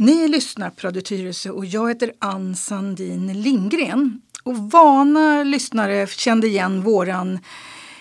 [0.00, 4.20] Ni lyssnar på Radio Tyresö och jag heter Ann Sandin Lindgren.
[4.42, 7.38] Och vana lyssnare kände igen våran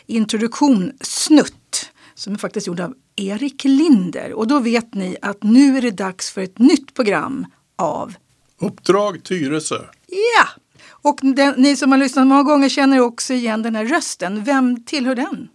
[0.05, 4.33] introduktion Snutt som är faktiskt gjord av Erik Linder.
[4.33, 8.13] Och då vet ni att nu är det dags för ett nytt program av
[8.59, 9.79] Uppdrag Tyresö.
[10.07, 10.47] Ja!
[10.85, 14.43] Och den, ni som har lyssnat många gånger känner också igen den här rösten.
[14.43, 15.49] Vem tillhör den?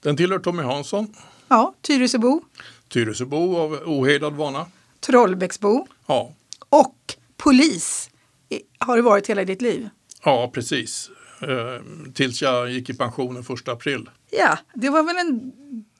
[0.00, 1.14] Den tillhör Tommy Hansson,
[1.48, 2.40] Ja, Tyresöbo,
[2.88, 4.66] Tyresöbo av ohejdad vana.
[5.00, 6.32] Trollbäcksbo Ja,
[6.68, 8.10] och polis
[8.78, 9.88] har det varit hela ditt liv.
[10.24, 11.10] ja precis.
[11.42, 11.82] Eh,
[12.14, 14.10] tills jag gick i pension den 1 april.
[14.30, 15.52] Ja, det var väl en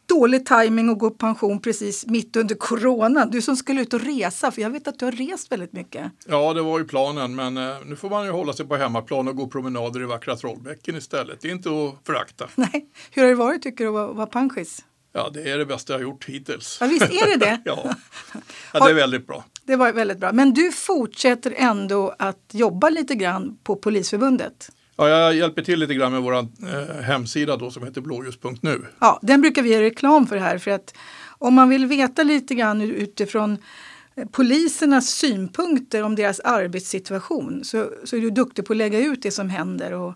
[0.06, 3.26] dålig timing att gå i pension precis mitt under corona.
[3.26, 6.12] Du som skulle ut och resa, för jag vet att du har rest väldigt mycket.
[6.26, 9.28] Ja, det var ju planen, men eh, nu får man ju hålla sig på hemmaplan
[9.28, 11.40] och gå promenader i vackra Trollbäcken istället.
[11.40, 12.48] Det är inte att förakta.
[12.54, 14.84] Nej, hur har det varit tycker du att vara- panschis?
[15.12, 16.78] Ja, det är det bästa jag har gjort hittills.
[16.80, 17.60] Ja, visst är det det?
[17.64, 17.94] ja.
[18.72, 19.44] ja, det är väldigt bra.
[19.64, 20.32] Det var väldigt bra.
[20.32, 24.70] Men du fortsätter ändå att jobba lite grann på Polisförbundet.
[24.96, 28.86] Ja, jag hjälper till lite grann med vår eh, hemsida då som heter blåljus.nu.
[28.98, 30.94] Ja, den brukar vi göra reklam för här för att
[31.28, 33.58] om man vill veta lite grann utifrån
[34.14, 39.22] eh, polisernas synpunkter om deras arbetssituation så, så är du duktig på att lägga ut
[39.22, 40.14] det som händer och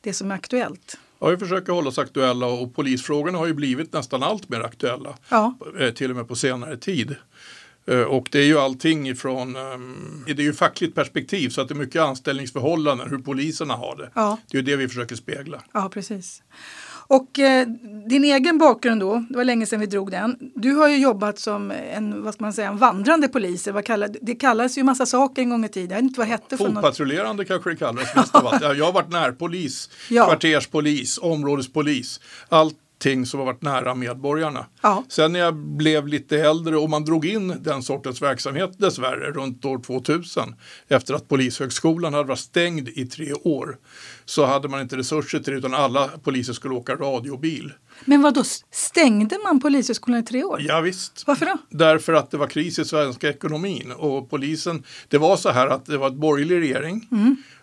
[0.00, 0.98] det som är aktuellt.
[1.24, 5.14] Ja, vi försöker hålla oss aktuella och polisfrågorna har ju blivit nästan allt mer aktuella.
[5.28, 7.16] Ja, eh, till och med på senare tid.
[7.86, 11.68] Eh, Och det är ju allting ifrån, ehm, det är ju fackligt perspektiv så att
[11.68, 14.10] det är mycket anställningsförhållanden, hur poliserna har det.
[14.14, 15.62] ja, Det är ju det vi försöker spegla.
[15.72, 16.42] ja precis.
[17.06, 17.66] Och eh,
[18.08, 20.36] din egen bakgrund då, det var länge sedan vi drog den.
[20.54, 23.66] Du har ju jobbat som en, vad ska man säga, en vandrande polis.
[23.68, 25.90] Vad kallar, det kallas ju massa saker en gång i tiden.
[25.90, 26.56] Jag vet inte vad det hette.
[26.56, 28.30] Fotpatrullerande kanske det allt.
[28.62, 30.24] Ja, Jag har varit närpolis, Ja.
[30.26, 32.20] kvarterspolis, områdespolis.
[32.94, 34.66] Allting som har varit nära medborgarna.
[34.82, 35.04] Ja.
[35.08, 39.64] Sen när jag blev lite äldre och man drog in den sortens verksamhet dessvärre runt
[39.64, 40.54] år 2000
[40.88, 43.78] efter att Polishögskolan hade varit stängd i tre år
[44.24, 47.72] så hade man inte resurser till det utan alla poliser skulle åka radiobil.
[48.04, 50.62] Men vad då stängde man Polishögskolan i tre år?
[50.62, 51.24] Ja, visst.
[51.26, 51.58] Varför då?
[51.70, 55.86] Därför att det var kris i svenska ekonomin och polisen, det var så här att
[55.86, 57.08] det var ett borgerlig regering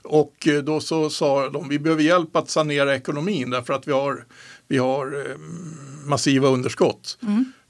[0.03, 3.91] och eh, då så sa de vi behöver hjälp att sanera ekonomin därför att vi
[3.91, 4.25] har,
[4.71, 5.35] vi har eh,
[6.05, 7.17] massiva underskott.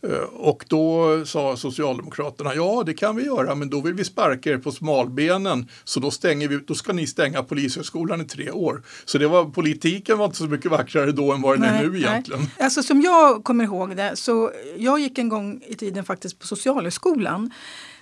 [0.04, 4.50] Eh, Och då sa Socialdemokraterna, ja det kan vi göra men då vill vi sparka
[4.50, 8.84] er på smalbenen så då, stänger vi, då ska ni stänga Polishögskolan i tre år.
[9.06, 11.98] Så det var, politiken var inte så mycket vackrare då än vad den är nu
[11.98, 12.42] egentligen.
[12.60, 16.48] Alltså som jag kommer ihåg det, så jag gick en gång i tiden faktiskt på
[16.48, 17.52] Socialhögskolan.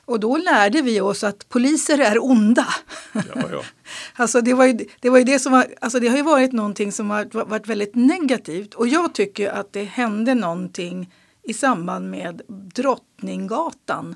[0.09, 2.67] Och då lärde vi oss att poliser är onda.
[3.13, 3.21] Ja,
[3.51, 3.63] ja.
[4.13, 6.51] Alltså det, var ju, det var ju det som var, alltså det har ju varit
[6.51, 8.73] någonting som har varit väldigt negativt.
[8.73, 14.15] Och jag tycker att det hände någonting i samband med Drottninggatan.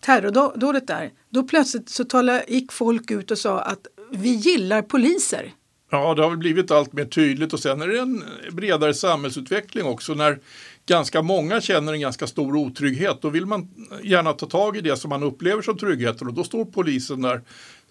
[0.00, 1.10] Terrordådet där.
[1.30, 5.52] Då plötsligt så talade, gick folk ut och sa att vi gillar poliser.
[5.90, 9.86] Ja, det har väl blivit allt mer tydligt och sen är det en bredare samhällsutveckling
[9.86, 10.38] också när
[10.86, 13.22] ganska många känner en ganska stor otrygghet.
[13.22, 13.68] Då vill man
[14.02, 17.40] gärna ta tag i det som man upplever som tryggheten och då står polisen där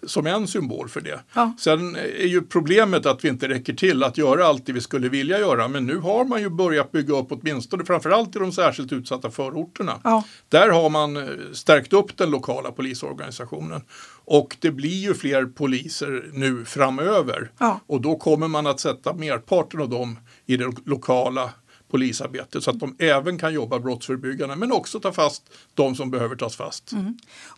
[0.06, 1.20] som en symbol för det.
[1.34, 1.52] Ja.
[1.58, 5.08] Sen är ju problemet att vi inte räcker till att göra allt det vi skulle
[5.08, 8.92] vilja göra men nu har man ju börjat bygga upp åtminstone framförallt i de särskilt
[8.92, 10.00] utsatta förorterna.
[10.04, 10.24] Ja.
[10.48, 13.80] Där har man eh, stärkt upp den lokala polisorganisationen.
[14.24, 17.50] Och det blir ju fler poliser nu framöver.
[17.58, 17.80] Ja.
[17.86, 21.50] Och då kommer man att sätta merparten av dem i det lo- lokala
[21.92, 25.42] polisarbetet så att de även kan jobba brottsförebyggande men också ta fast
[25.74, 26.90] de som behöver tas fast.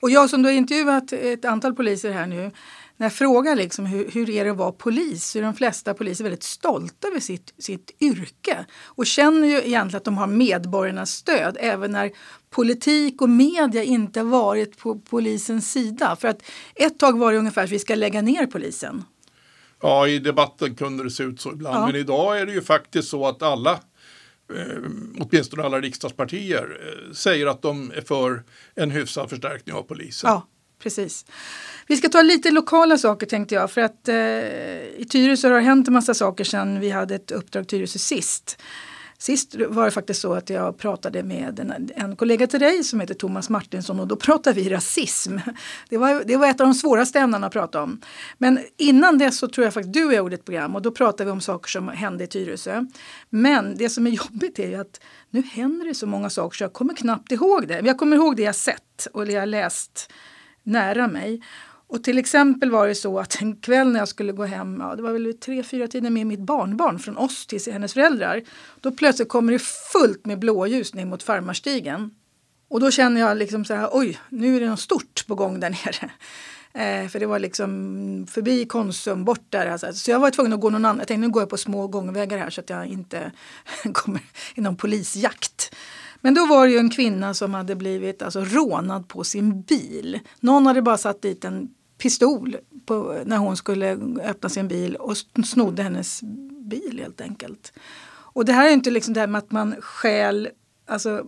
[0.01, 2.51] Och jag som då har intervjuat ett antal poliser här nu,
[2.97, 5.95] när jag frågar liksom hur, hur är det att vara polis så är de flesta
[5.95, 11.11] poliser väldigt stolta över sitt, sitt yrke och känner ju egentligen att de har medborgarnas
[11.11, 12.11] stöd även när
[12.51, 16.17] politik och media inte varit på polisens sida.
[16.17, 16.43] För att
[16.75, 19.05] ett tag var det ungefär att vi ska lägga ner polisen.
[19.83, 21.87] Ja, i debatten kunde det se ut så ibland Ja.
[21.87, 23.81] men idag är det ju faktiskt så att alla
[24.53, 28.43] Eh, åtminstone alla riksdagspartier eh, säger att de är för
[28.75, 30.31] en hyfsad förstärkning av polisen.
[30.31, 30.47] Ja,
[30.83, 31.27] precis.
[31.87, 35.61] Vi ska ta lite lokala saker tänkte jag för att eh, i Tyresö har det
[35.61, 38.59] hänt en massa saker sedan vi hade ett uppdrag Tyresö sist.
[39.19, 43.01] Sist var det faktiskt så att jag pratade med en, en kollega till dig som
[43.01, 45.39] heter Thomas Martinsson och då pratade vi rasism.
[45.89, 48.01] Det var, det var ett av de svåraste ämnena att prata om.
[48.39, 50.91] Men innan dess så tror jag faktiskt du och jag gjorde ett program och då
[50.91, 52.87] pratade vi om saker som hände i Tyresö.
[53.31, 55.01] Men det som är jobbigt är ju att
[55.31, 57.75] nu händer det så många saker så jag kommer knappt ihåg det.
[57.75, 60.13] Men jag kommer ihåg det jag sett och det jag läst
[60.63, 61.43] nära mig.
[61.87, 64.97] Och till exempel var det så att en kväll när jag skulle gå hem, ja,
[64.97, 68.43] det var väl tre, fyra tiden med mitt barnbarn från oss till hennes föräldrar.
[68.81, 72.11] Då plötsligt kommer det fullt med blåljus ner mot farmarstigen.
[72.69, 75.61] Och då känner jag liksom så här, oj, nu är det något stort på gång
[75.61, 76.11] där nere.
[76.77, 79.67] Eh, för det var liksom förbi Konsum, bort där.
[79.67, 79.93] Alltså.
[79.93, 80.99] Så jag var tvungen att gå någon annan.
[80.99, 83.33] Jag tänkte nu går jag på små gångvägar här så att jag inte
[83.93, 84.21] kommer
[84.55, 85.75] i någon polisjakt.
[86.25, 90.21] Men då var det ju en kvinna som hade blivit alltså, rånad på sin bil.
[90.41, 91.69] Någon hade bara satt dit en
[91.99, 92.57] pistol
[92.87, 95.17] på, när hon skulle öppna sin bil och
[95.47, 96.21] snodde hennes
[96.71, 97.73] bil helt enkelt.
[98.07, 100.49] Och det här är inte liksom det här med att man stjäl,
[100.87, 101.27] alltså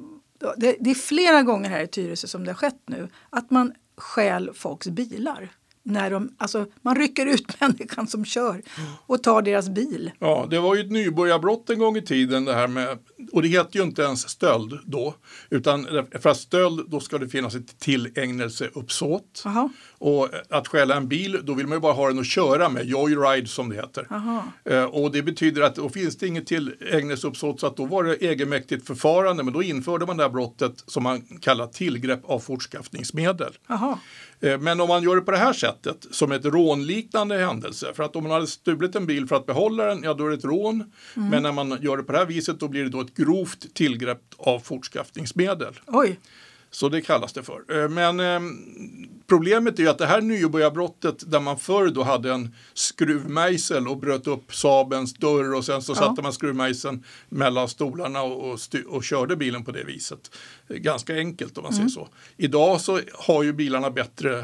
[0.57, 3.73] det, det, är flera gånger här i Tyresö som det har skett nu, att man
[3.97, 5.49] stjäl folks bilar.
[5.83, 8.63] När de, alltså, man rycker ut människan som kör
[9.07, 10.11] och tar deras bil.
[10.19, 12.99] Ja, det var ju ett nybörjarbrott en gång i tiden det här med,
[13.33, 15.15] och det heter ju inte ens stöld då,
[15.51, 15.87] utan
[16.21, 19.43] för att stöld då ska det finnas ett tillägnelseuppsåt.
[19.45, 19.71] Aha.
[19.99, 22.87] Och att stjäla en bil, då vill man ju bara ha den att köra med,
[22.87, 24.07] joyride som det heter.
[24.65, 28.15] Eh, och det betyder att då finns det inget tillägnelseuppsåt så att då var det
[28.15, 33.53] egenmäktigt förfarande, men då införde man det här brottet som man kallar tillgrepp av fortskaffningsmedel.
[34.41, 38.03] Eh, men om man gör det på det här sättet, som ett rånliknande händelse, för
[38.03, 40.37] att om man hade stulit en bil för att behålla den, ja då är det
[40.37, 40.93] ett rån.
[41.17, 41.29] Mm.
[41.29, 43.75] Men när man gör det på det här viset, då blir det då ett grovt
[43.75, 45.81] tillgrepp av fortskaffningsmedel.
[45.87, 46.19] Oj.
[46.71, 47.83] Så det kallas det för.
[47.83, 48.41] Eh, men eh,
[49.27, 54.27] problemet är att det här nybörjarbrottet där man förr då hade en skruvmejsel och bröt
[54.27, 55.97] upp Saabens dörr och sen så ja.
[55.97, 58.59] satte man skruvmejseln mellan stolarna och, och,
[58.89, 60.37] och, körde bilen på det viset.
[60.69, 61.89] Ganska enkelt om man mm.
[61.89, 62.09] säger så.
[62.37, 64.39] Idag så har ju bilarna bättre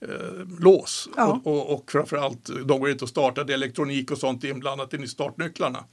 [0.00, 1.40] eh, lås ja.
[1.44, 4.94] och, och, och framförallt de går inte att starta, det är elektronik och sånt inblandat
[4.94, 5.84] i startnycklarna.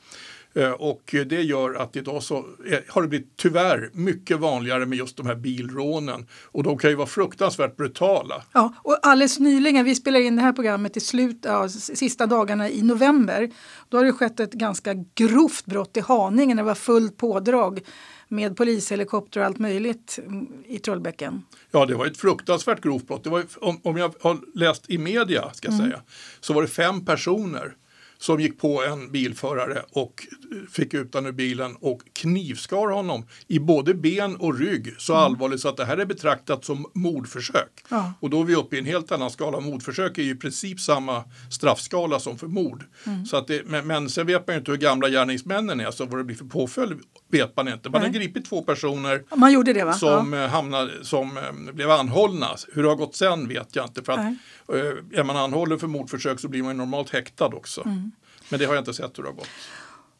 [0.54, 2.46] Eh, och det gör att idag så
[2.88, 6.28] har det blivit tyvärr mycket vanligare med just de här bilrånen.
[6.46, 8.44] Och de kan ju vara fruktansvärt brutala.
[8.54, 12.70] Ja, och alldeles nyligen, vi spelar in det här programmet i slut, ja, sista dagarna
[12.70, 13.52] i november.
[13.90, 17.80] Då har det skett ett ganska grovt brott i Haninge det var fullt pådrag
[18.28, 20.20] med polishelikopter och allt möjligt
[20.66, 21.44] i Trollbäcken.
[21.72, 23.24] Ja, det var ett fruktansvärt grovt brott.
[23.24, 25.80] Det var, om, om jag har läst i media, ska mm.
[25.80, 26.02] säga,
[26.40, 27.76] så var det fem personer
[28.18, 30.28] som gick på en bilförare och
[30.72, 35.26] fick ut honom ur bilen och knivskar honom i både ben och rygg så mm.
[35.26, 37.84] allvarligt så att det här är betraktat som mordförsök.
[37.90, 38.14] Ja.
[38.20, 39.60] Och då är vi uppe i en helt annan skala.
[39.60, 42.84] Mordförsök är ju i princip samma straffskala som för mord.
[43.06, 43.26] Mm.
[43.26, 46.06] Så att det, men, men sen vet man ju inte hur gamla gärningsmännen är, så
[46.06, 47.00] vad det blir för påföljd
[47.32, 47.90] vet man inte.
[47.90, 48.10] Man Nej.
[48.10, 49.94] har gripit två personer gjorde det?
[49.94, 50.44] Som, ja.
[50.44, 52.48] Eh, hamnade, som eh, blev anhållna.
[52.74, 54.04] Hur det har gått sen vet jag inte.
[54.04, 57.82] För att, eh, är man anhållen för mordförsök så blir man normalt häktad också.
[57.86, 58.12] Mm.
[58.50, 59.50] Men det har jag inte sett hur det har gått.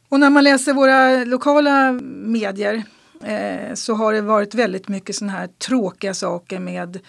[0.10, 2.84] Och när man läser våra lokala medier
[3.24, 7.00] eh, så har det varit väldigt mycket sådana här tråkiga saker med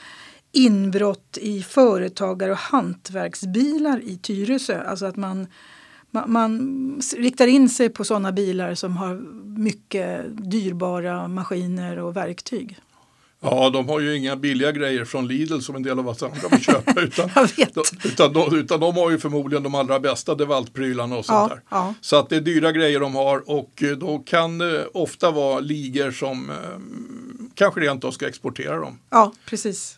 [0.53, 4.83] inbrott i företagar och hantverksbilar i Tyresö.
[4.83, 5.47] Alltså att man,
[6.11, 9.15] man, man riktar in sig på sådana bilar som har
[9.59, 12.79] mycket dyrbara maskiner och verktyg.
[13.41, 16.49] Ja, de har ju inga billiga grejer från Lidl som en del av oss andra
[16.51, 17.01] vill köpa.
[17.01, 21.51] Utan, de, utan, de, utan de har ju förmodligen de allra bästa DeWalt-prylarna och sånt
[21.51, 21.63] ja, där.
[21.71, 21.95] Ja.
[22.01, 25.61] Så att det är dyra grejer de har och eh, då kan det ofta vara
[25.61, 26.57] ligor som eh,
[27.55, 28.99] kanske rent av ska exportera dem.
[29.11, 29.98] Ja, precis.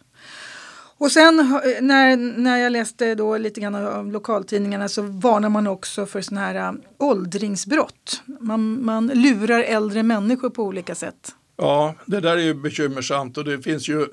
[1.00, 1.46] Och sen eh,
[1.80, 6.46] när, när jag läste då lite grann av lokaltidningarna så varnar man också för sådana
[6.46, 8.22] här eh, åldringsbrott.
[8.40, 11.34] Man, man lurar äldre människor på olika sätt.
[11.60, 14.06] Ja, det där är ju bekymmersamt och det finns ju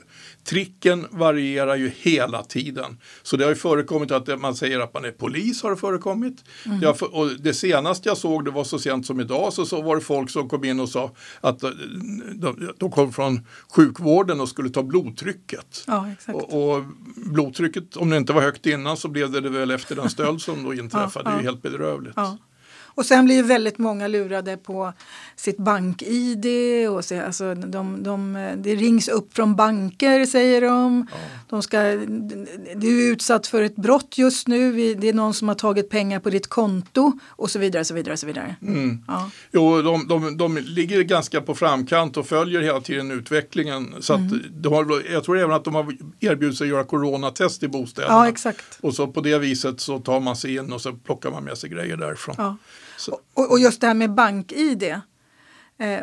[0.44, 2.98] tricken varierar ju hela tiden.
[3.24, 6.44] Så det har ju förekommit att man säger att man är polis har det förekommit.
[6.66, 6.80] Mm.
[6.80, 9.82] Det, har, och det senaste jag såg det var så sent som idag så, så
[9.82, 11.12] var det folk som kom in och sa
[11.42, 11.70] att eh,
[12.36, 15.84] de, de kom från sjukvården och skulle ta blodtrycket.
[15.88, 16.84] Ja, och, och,
[17.16, 20.42] blodtrycket om det inte var högt innan så blev det, det väl efter den stöld
[20.42, 21.10] som då inträffade.
[21.14, 21.32] ja, ja.
[21.32, 22.14] Det är ju helt bedrövligt.
[22.16, 22.38] Ja.
[22.98, 24.94] Och sen blir väldigt många lurade på
[25.36, 26.46] sitt bank-id.
[26.90, 31.08] Och så, alltså, de, de, det rings upp från banker säger de.
[31.12, 31.18] Ja.
[31.50, 31.82] de ska,
[32.76, 34.94] du är utsatt för ett brott just nu.
[34.96, 37.86] Det är någon som har tagit pengar på ditt konto och så vidare.
[37.86, 38.56] Så vidare, så vidare.
[38.62, 39.04] Mm.
[39.08, 39.30] Ja.
[39.52, 43.96] Jo, de, de, de ligger ganska på framkant och följer hela tiden utvecklingen.
[44.00, 44.44] Så mm.
[44.50, 48.14] de har, jag tror även att de har erbjudit sig att göra coronatest i bostäderna.
[48.14, 48.80] Ja, exakt.
[48.82, 51.58] Och så på det viset så tar man sig in och så plockar man med
[51.58, 52.36] sig grejer därifrån.
[52.38, 52.58] Ja.
[53.34, 54.84] Och, och, just det här med bank-id.
[54.84, 56.00] Eh,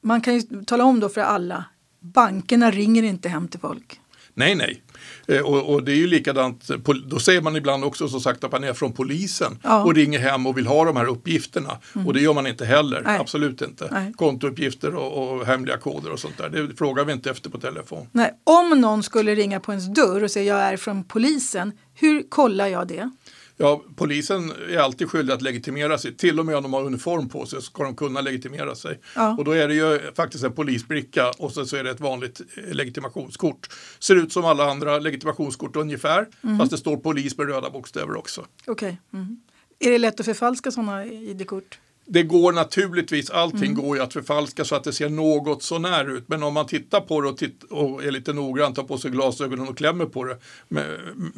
[0.00, 1.64] man kan ju tala om då för alla,
[2.00, 4.00] bankerna ringer inte hem till folk.
[4.34, 4.82] Nej, nej.
[5.28, 6.70] Eh, och, och, det är ju likadant,
[7.06, 9.84] då säger man ibland också som sagt att man är från polisen ja.
[9.84, 11.78] och ringer hem och vill ha de här uppgifterna.
[11.94, 12.06] Mm.
[12.06, 13.18] Och det gör man inte heller, Nej.
[13.18, 13.88] absolut inte.
[13.90, 14.12] Nej.
[14.16, 18.08] Kontouppgifter och, och, hemliga koder och sånt där, det frågar vi inte efter på telefon.
[18.12, 18.32] Nej.
[18.44, 22.66] Om någon skulle ringa på ens dörr och säga jag är från polisen, hur kollar
[22.66, 23.10] jag det?
[23.58, 26.16] Ja, polisen är alltid skyldig att legitimera sig.
[26.16, 29.00] Till och med om de har uniform på sig så ska de kunna legitimera sig.
[29.14, 29.36] Ja.
[29.38, 32.40] Och då är det ju faktiskt en polisbricka och så, så är det ett vanligt
[32.56, 33.68] eh, legitimationskort.
[33.98, 36.58] Ser ut som alla andra legitimationskort ungefär, Mm.
[36.58, 38.46] fast det står polis med röda bokstäver också.
[38.66, 39.00] Okej.
[39.12, 39.40] Mm.
[39.78, 41.78] Är det lätt att förfalska sådana ID-kort?
[42.08, 43.74] Det går naturligtvis, allting Mm.
[43.74, 46.28] går ju att förfalska så att det ser något så när ut.
[46.28, 49.10] Men om man tittar på det och, titt- och är lite noggrann, tar på sig
[49.10, 50.38] glasögonen och klämmer på det.
[50.68, 50.84] Men,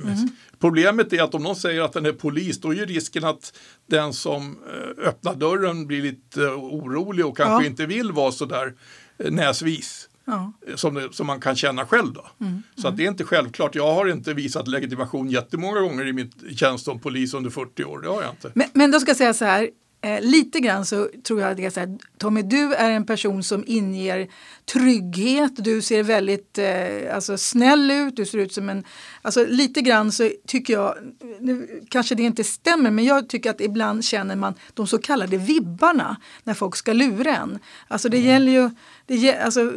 [0.05, 0.29] Mm.
[0.59, 3.53] Problemet är att om någon säger att den är polis, då är ju risken att
[3.87, 4.57] den som
[4.99, 7.71] eh, öppnar dörren blir lite eh, orolig och kanske Ja.
[7.71, 8.75] inte vill vara så där
[9.19, 10.09] eh, näsvis.
[10.25, 10.53] Ja.
[10.75, 12.27] Som, det, som man kan känna själv då.
[12.41, 12.63] Mm.
[12.77, 13.75] Så att det är inte självklart.
[13.75, 18.01] Jag har inte visat legitimation jättemånga gånger i mitt tjänst som polis under 40 år.
[18.01, 18.51] Det har jag inte.
[18.55, 19.71] Men, men då ska jag säga så här.
[20.01, 23.07] Eh, lite grann så tror jag att det är så här, Tommy, du är en
[23.07, 24.29] person som inger
[24.65, 25.53] trygghet.
[25.57, 28.17] Du ser väldigt eh, alltså snäll ut.
[28.17, 28.85] Du ser ut som en...
[29.23, 30.95] Alltså lite grann så tycker jag,
[31.41, 35.37] nu kanske det inte stämmer, men jag tycker att ibland känner man de så kallade
[35.37, 37.59] vibbarna när folk ska lura en.
[37.89, 38.71] Alltså det gäller ju...
[39.07, 39.73] Det, alltså,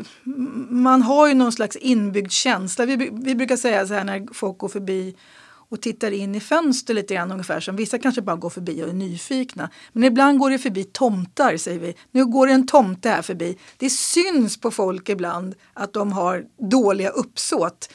[0.70, 2.86] man har ju någon slags inbyggd känsla.
[2.86, 5.16] Vi, vi brukar säga så här när folk går förbi
[5.72, 8.90] och tittar in i fönster lite grann ungefär som vissa kanske bara går förbi och
[8.90, 9.70] är nyfikna.
[9.92, 11.96] Men ibland går det förbi tomtar säger vi.
[12.12, 13.58] Nu går det en tomte här förbi.
[13.78, 17.90] Det syns på folk ibland att de har dåliga uppsåt.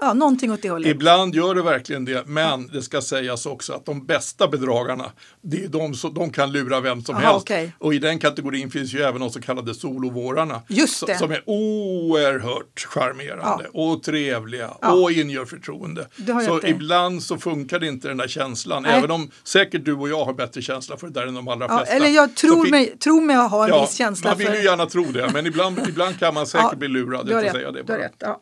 [0.00, 0.88] Ja, någonting åt det hållet.
[0.90, 5.64] Ibland gör det verkligen det, men det ska sägas också att de bästa bedragarna, det
[5.64, 7.42] är de som de kan lura vem som Aha, helst.
[7.42, 7.72] okej.
[7.78, 10.62] Och i den kategorin finns ju även de så kallade solovårarna.
[10.68, 11.18] Just det.
[11.18, 14.92] Som är oerhört charmerande och trevliga Ja.
[14.92, 16.06] och inger förtroende.
[16.46, 18.98] Så ibland så funkar det inte den där känslan, Nej.
[18.98, 21.66] även om säkert du och jag har bättre känsla för det där än de allra
[21.68, 21.94] Ja, flesta.
[21.94, 24.54] eller jag tror fin- mig, tror mig ha en Ja, viss känsla man vill för...
[24.54, 27.26] ju gärna tro det, men ibland, ibland kan man säkert Ja, bli lurad.
[27.26, 27.52] Du har rätt.
[27.52, 28.06] säga det du har bara.
[28.06, 28.40] rätt ja.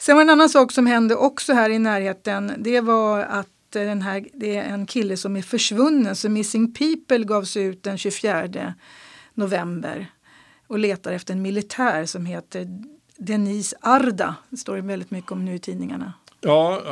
[0.00, 2.52] Sen var en annan sak som hände också här i närheten.
[2.58, 6.16] Det var att eh, den här, det är en kille som är försvunnen.
[6.16, 8.74] Så Missing People gavs ut den 24
[9.34, 10.06] november
[10.66, 12.68] och letar efter en militär som heter
[13.16, 14.34] Denise Arda.
[14.50, 16.12] Det står det väldigt mycket om nu i tidningarna.
[16.40, 16.82] Ja,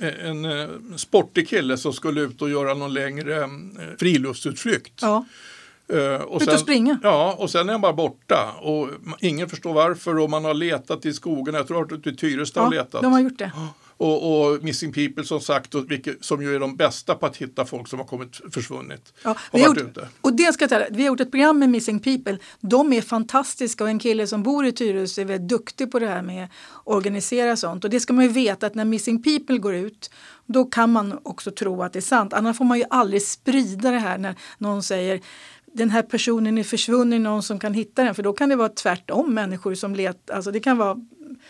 [0.00, 3.48] eh, en eh, sportig kille som skulle ut och göra någon längre
[3.98, 5.02] friluftsutflykt.
[5.02, 5.24] Ja,
[5.92, 6.98] Eh, Och Ut och springa.
[7.02, 8.52] Ja, och sen är han bara borta.
[8.60, 8.88] Och
[9.20, 11.54] ingen förstår varför och man har letat i skogen.
[11.54, 13.02] Jag tror att du i Tyresta har ja letat.
[13.02, 13.52] de har gjort det.
[13.96, 17.36] Och, och Missing People som sagt, och vilket, som ju är de bästa på att
[17.36, 19.12] hitta folk som har kommit försvunnit.
[19.22, 20.08] Ja, har vi, har gjort, ute.
[20.20, 22.38] och det ska jag säga, vi har gjort ett program med Missing People.
[22.60, 26.06] De är fantastiska och en kille som bor i Tyresö är väldigt duktig på det
[26.06, 26.50] här med att
[26.84, 27.84] organisera sånt.
[27.84, 30.10] Och det ska man ju veta att när Missing People går ut
[30.46, 32.32] då kan man också tro att det är sant.
[32.32, 35.20] Annars får man ju aldrig sprida det här när någon säger
[35.72, 38.14] den här personen är försvunnen, någon som kan hitta den.
[38.14, 40.34] För då kan det vara tvärtom människor som letar.
[40.34, 40.96] Alltså det kan vara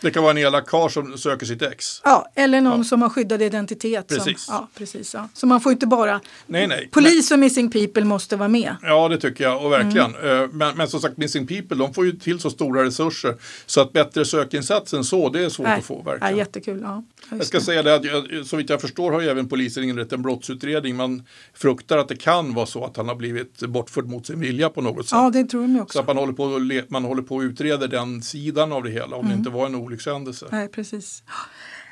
[0.01, 2.01] det kan vara en elak karl som söker sitt ex.
[2.03, 4.07] Ja, eller någon som har skyddad identitet.
[4.07, 4.41] Precis.
[4.41, 5.29] Som, ja, precis ja.
[5.33, 6.21] Så man får inte bara...
[6.47, 6.89] Nej, nej.
[6.91, 8.75] Polis och Missing People måste vara med.
[8.81, 10.15] Ja, det tycker jag och verkligen.
[10.15, 10.43] Mm.
[10.43, 13.35] Eh, Men, men som sagt, Missing People, de får ju till så stora resurser
[13.65, 16.37] så att bättre sökinsats än så, det är svårt att få ja, verkligen.
[16.37, 16.79] jättekul.
[16.83, 17.63] Ja, Jag ska det.
[17.63, 20.95] säga det att jag, så vitt jag förstår har ju även polisen inlett en brottsutredning.
[20.95, 21.23] Man
[21.53, 24.81] fruktar att det kan vara så att han har blivit bortförd mot sin vilja på
[24.81, 25.11] något sätt.
[25.17, 25.99] ja, det tror de ju Så också.
[25.99, 29.27] att man håller, på man håller på och utreder den sidan av det hela om
[29.29, 30.47] det inte var en olyckshändelse.
[30.51, 31.23] Nej, precis.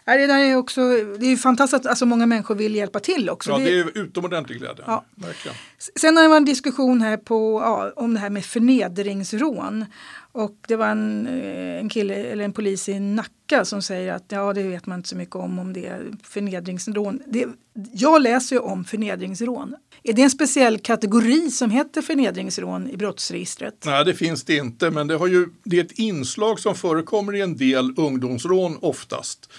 [0.05, 0.81] Ja, det, där är också,
[1.19, 3.51] det är fantastiskt att alltså, många människor vill hjälpa till också.
[3.51, 4.83] Ja, Det- det är utomordentligt glädjande.
[4.87, 5.05] Ja.
[5.15, 5.57] Verkligen.
[5.99, 9.85] Sen har det varit en diskussion här på, ja, om det här med förnedringsrån.
[10.33, 14.25] Och det var en, eh, en kille, eller en polis i Nacka som säger att
[14.27, 17.19] ja, det vet man inte så mycket om, om det är förnedringsrån.
[17.27, 17.45] Det,
[17.93, 19.75] jag läser ju om förnedringsrån.
[20.03, 23.83] Är det en speciell kategori som heter förnedringsrån i brottsregistret?
[23.85, 27.35] Nej, det finns det inte, men det, har ju, det är ett inslag som förekommer
[27.35, 29.49] i en del ungdomsrån oftast.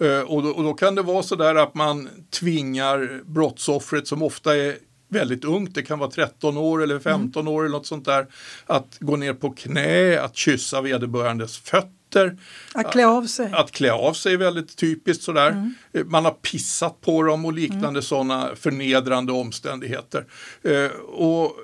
[0.00, 4.22] Eh, och, då, och då kan det vara så där att man tvingar brottsoffret som
[4.22, 4.76] ofta är
[5.08, 8.26] väldigt ungt, det kan vara 13 år eller 15 år eller något sånt där,
[8.66, 12.38] att gå ner på knä, att kyssa vederbörandes fötter.
[12.74, 13.50] Att klä av sig?
[13.52, 15.72] Att klä av sig är väldigt typiskt sådär.
[15.92, 20.24] Eh, Man har pissat på dem och liknande sådana förnedrande omständigheter.
[20.62, 21.56] Eh, och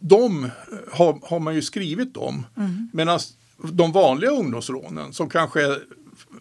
[0.00, 0.50] de
[0.92, 2.46] har, har man ju skrivit om.
[2.92, 3.18] Medan
[3.72, 5.78] de vanliga ungdomsrånen som kanske är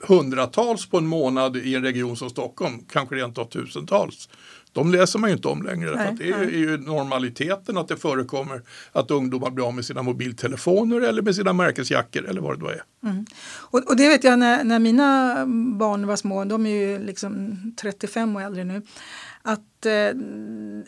[0.01, 4.29] hundratals på en månad i en region som Stockholm, kanske rent av tusentals.
[4.73, 5.95] De läser man ju inte om längre.
[5.95, 10.01] Nej, det är, är ju normaliteten att det förekommer att ungdomar blir av med sina
[10.01, 12.83] mobiltelefoner eller med sina märkesjackor eller vad det då är.
[13.55, 15.35] Och, och det vet jag när, när mina
[15.77, 18.81] barn var små, de är ju liksom 35 och äldre nu,
[19.43, 20.09] att eh,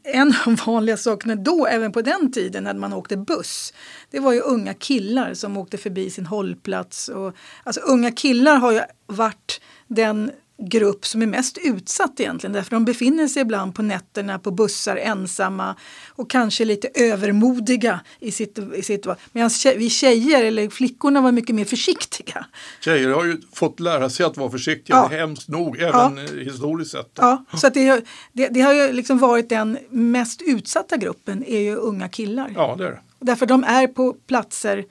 [0.03, 3.74] en av de vanliga sakerna då, även på den tiden när man åkte buss,
[4.12, 7.09] det var ju unga killar som åkte förbi sin hållplats.
[7.09, 12.71] Och, alltså unga killar har ju varit den grupp som är mest utsatt egentligen därför
[12.71, 15.75] de befinner sig ibland på nätterna på bussar ensamma
[16.09, 21.55] och kanske lite övermodiga i sitt, i sitt Medan vi tjejer eller flickorna var mycket
[21.55, 22.45] mer försiktiga.
[22.79, 25.17] Tjejer har ju fått lära sig att vara försiktiga, ja.
[25.17, 26.43] hemskt nog, även ja.
[26.43, 27.12] historiskt sett.
[27.13, 31.75] Ja, så det, det, det, har ju liksom varit den mest utsatta gruppen är ju
[31.75, 32.51] unga killar.
[32.55, 33.00] Ja, det är det.
[33.19, 34.85] Därför de är på platser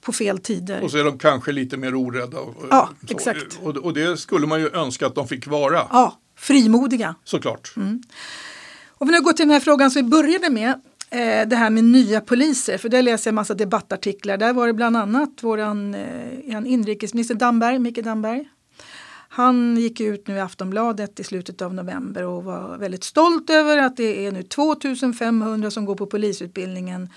[0.00, 0.82] på fel tider.
[0.82, 2.38] Och så är de kanske lite mer orädda.
[2.70, 3.14] Ja, så.
[3.14, 3.58] exakt.
[3.62, 5.86] Och, och, det skulle man ju önska att de fick vara.
[5.90, 7.14] Ja, frimodiga.
[7.24, 7.72] Såklart.
[7.76, 8.02] Mm.
[8.88, 10.80] Och vi nu går till den här frågan som vi började med.
[11.10, 14.36] Eh, det här med nya poliser, för där läser jag en massa debattartiklar.
[14.36, 18.48] Där var det bland annat våran eh, inrikesminister Damberg, Micke Damberg.
[19.32, 23.78] Han gick ut nu i Aftonbladet i slutet av november och var väldigt stolt över
[23.78, 27.08] att det är nu 2500 som går på polisutbildningen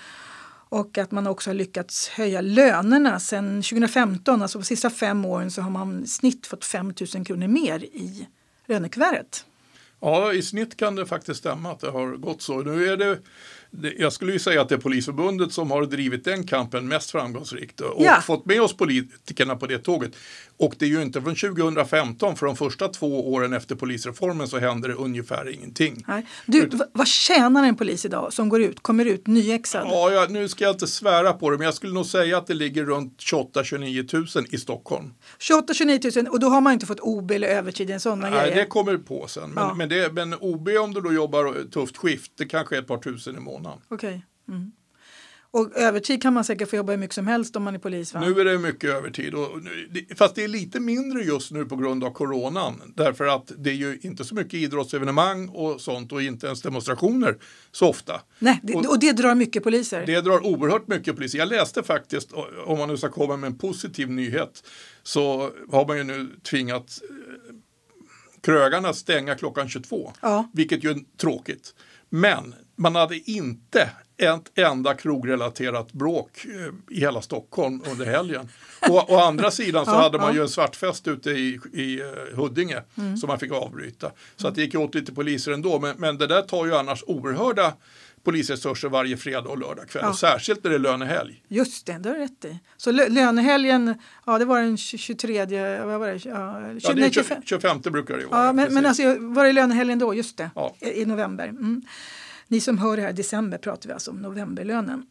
[0.73, 3.19] och att man också har lyckats höja lönerna.
[3.19, 7.25] Sedan 2015, alltså de sista fem åren, så har man i snitt fått 5 000
[7.25, 8.27] kronor mer i
[8.67, 9.45] lönekuvertet.
[9.99, 12.61] Ja, i snitt kan det faktiskt stämma att det har gått så.
[12.61, 13.19] Nu är det
[13.97, 17.81] jag skulle ju säga att det är Polisförbundet som har drivit den kampen mest framgångsrikt
[17.81, 18.21] och ja.
[18.21, 20.11] fått med oss politikerna på det tåget.
[20.57, 24.59] Och det är ju inte från 2015, för de första två åren efter polisreformen så
[24.59, 26.03] händer det ungefär ingenting.
[26.07, 26.25] Nej.
[26.45, 29.87] Du, vad tjänar en polis idag som går ut, kommer ut nyexad?
[29.89, 32.47] Ja, ja, nu ska jag inte svära på det, men jag skulle nog säga att
[32.47, 35.13] det ligger runt 28-29 000 i Stockholm.
[35.39, 38.55] 28-29 000 och då har man inte fått OB eller övertid, en sådana Nej, grejer?
[38.55, 39.49] det kommer på sen.
[39.49, 39.73] Men, ja.
[39.73, 42.97] men, det, men OB om du då jobbar tufft skift, det kanske är ett par
[42.97, 43.62] tusen i månaden.
[43.71, 44.23] Okej.
[44.47, 44.55] Okay.
[44.55, 44.71] Mm.
[45.53, 48.13] Och övertid kan man säkert få jobba hur mycket som helst om man är polis?
[48.13, 48.19] Va?
[48.19, 49.49] Nu är det mycket övertid, och,
[50.15, 52.93] fast det är lite mindre just nu på grund av coronan.
[52.95, 57.37] Därför att det är ju inte så mycket idrottsevenemang och sånt och inte ens demonstrationer
[57.71, 58.21] så ofta.
[58.39, 60.05] Nej, det, och, och, det drar mycket poliser?
[60.05, 61.39] Det drar oerhört mycket poliser.
[61.39, 62.31] Jag läste faktiskt,
[62.65, 64.63] om man nu ska komma med en positiv nyhet,
[65.03, 67.55] så har man ju nu tvingat eh,
[68.41, 70.49] krögarna stänga klockan 22, ja.
[70.53, 71.75] vilket ju är tråkigt.
[72.09, 78.49] Men man hade inte ett enda krogrelaterat bråk eh, i hela Stockholm under helgen.
[78.89, 80.33] Och å andra sidan så ja, hade man ja.
[80.33, 83.17] ju en svartfest ute i, i eh, Huddinge mm.
[83.17, 84.11] som man fick avbryta.
[84.35, 85.79] Så att det gick åt lite poliser ändå.
[85.79, 87.73] Men, men det där tar ju annars oerhörda
[88.23, 90.03] polisresurser varje fredag och lördag kväll.
[90.05, 90.13] Ja.
[90.13, 91.43] Särskilt när det är lönehelg.
[91.47, 92.59] Just det, det har du rätt i.
[92.77, 95.45] Så lönehelgen, ja det var den 23,
[95.83, 96.25] vad var det?
[96.25, 97.41] Ja, 20, ja, det är 25.
[97.45, 98.45] 25 brukar det vara.
[98.45, 100.13] Ja, men, men alltså, var det lönehelgen då?
[100.13, 100.75] Just det, ja.
[100.79, 101.47] i, i november.
[101.47, 101.81] Mm.
[102.47, 105.03] Ni som hör det här i december pratar vi alltså om novemberlönen.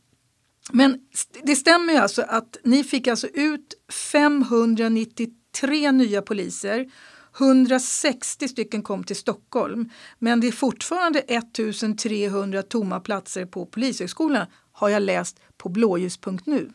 [0.73, 0.99] Men
[1.43, 3.75] det stämmer ju alltså att ni fick alltså ut
[4.13, 6.91] 593 nya poliser
[7.39, 14.89] 160 stycken kom till Stockholm men det är fortfarande 1300 tomma platser på Polishögskolan har
[14.89, 16.71] jag läst på blåljus.nu.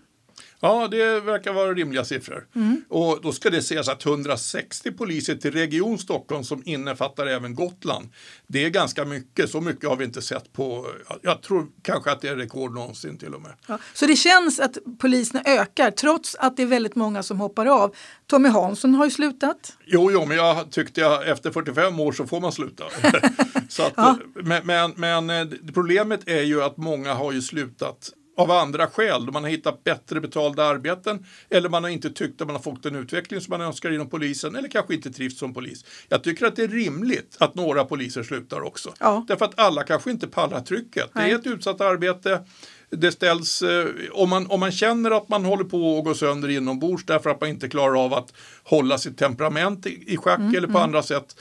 [0.60, 2.48] Ja, det verkar vara rimliga siffror.
[2.56, 2.82] Mm.
[2.90, 8.10] Och då ska det sägas att 160 poliser till Region Stockholm som innefattar även Gotland.
[8.48, 10.88] Det är ganska mycket, så mycket har vi inte sett på,
[11.22, 13.52] jag tror kanske att det är rekord någonsin till och med.
[13.68, 17.66] Ja, så det känns att poliserna ökar trots att det är väldigt många som hoppar
[17.66, 17.96] av.
[18.28, 19.78] Tommy Hansson har ju slutat.
[19.86, 22.84] Jo, jo, men jag tyckte att efter 45 år så får man sluta.
[23.70, 24.18] så att, ja.
[24.34, 29.32] men, men, men eh, problemet är ju att många har ju slutat av andra skäl.
[29.32, 32.84] Man har hittat bättre betalda arbeten eller man har inte tyckt att man har fått
[32.84, 35.86] den utveckling som man önskar inom polisen eller kanske inte trivs som polis.
[36.10, 38.94] Jag tycker att det är rimligt att några poliser slutar också.
[39.00, 39.26] Ja.
[39.28, 41.10] Därför att alla kanske inte pallar trycket.
[41.14, 41.30] Nej.
[41.30, 42.44] Det är ett utsatt arbete.
[42.90, 46.50] Det ställs, eh, om, man, om man känner att man håller på att gå sönder
[46.50, 50.56] inombords därför att man inte klarar av att hålla sitt temperament i, i schack mm,
[50.56, 50.84] eller på mm.
[50.84, 51.36] andra sätt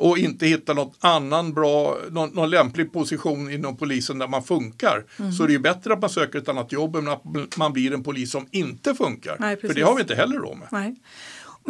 [0.00, 5.04] och inte hitta någon annan bra, någon, någon, lämplig position inom polisen där man funkar.
[5.18, 5.32] Mm.
[5.32, 7.22] Så det är bättre att man söker ett annat jobb än att
[7.56, 9.36] man blir en polis som inte funkar.
[9.40, 10.68] Nej, För det har vi inte heller råd med.
[10.72, 10.96] Nej.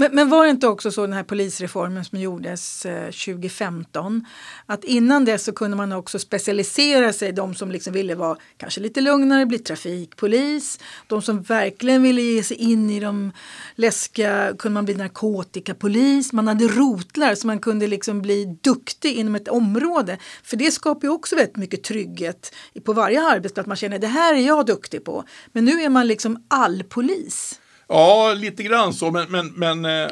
[0.01, 4.27] Men, men, var det inte också så den här polisreformen som gjordes eh, 2015
[4.67, 8.81] att innan dess så kunde man också specialisera sig, de som liksom ville vara kanske
[8.81, 13.33] lite lugnare, bli trafikpolis, de som verkligen ville ge sig in i de
[13.75, 19.35] läskiga, kunde man bli narkotikapolis, man hade rotlar så man kunde liksom bli duktig inom
[19.35, 20.19] ett område.
[20.43, 24.35] För det skapar ju också väldigt mycket trygghet på varje arbetsplats, man känner det här
[24.35, 25.25] är jag duktig på.
[25.53, 27.61] Men nu är man liksom allpolis.
[27.92, 30.11] Ja, lite grann så, men, men, men eh,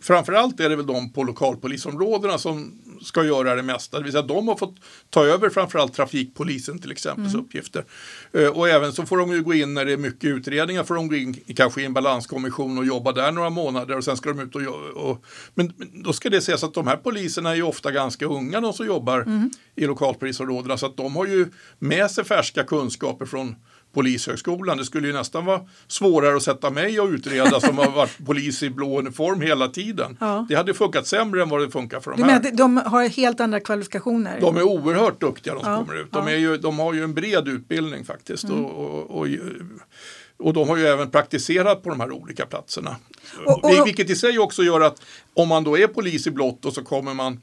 [0.00, 3.98] framförallt är det väl de på lokalpolisområdena som ska göra det mesta.
[3.98, 4.74] Det vill säga de har fått
[5.10, 7.40] ta över framförallt trafikpolisen till exempel mm.
[7.40, 7.84] uppgifter.
[8.32, 10.94] Eh, och även så får de ju gå in när det är mycket utredningar, får
[10.94, 14.32] de gå in kanske i en balanskommission och jobba där några månader och sen ska
[14.32, 14.62] de ut och,
[15.10, 18.26] och men, men då ska det sägas att de här poliserna är ju ofta ganska
[18.26, 19.50] unga de som jobbar mm.
[19.74, 21.46] i lokalpolisområdena så att de har ju
[21.78, 23.54] med sig färska kunskaper från
[23.92, 24.76] Polishögskolan.
[24.78, 28.62] Det skulle ju nästan vara svårare att sätta mig och utreda som har varit polis
[28.62, 30.16] i blå uniform hela tiden.
[30.20, 30.46] Ja.
[30.48, 32.36] Det hade funkat sämre än vad det funkar för de Du här.
[32.36, 34.38] att de har helt andra kvalifikationer?
[34.40, 36.12] De är oerhört duktiga de som Ja, kommer ut.
[36.12, 38.44] De, är ju, de har ju en bred utbildning faktiskt.
[38.44, 38.64] Mm.
[38.64, 39.26] Och, och, och,
[40.38, 42.96] och de har ju även praktiserat på de här olika platserna.
[43.46, 45.02] Och- och- Vil- Vilket i sig också gör att
[45.34, 47.40] om man då är polis i blått och så kommer man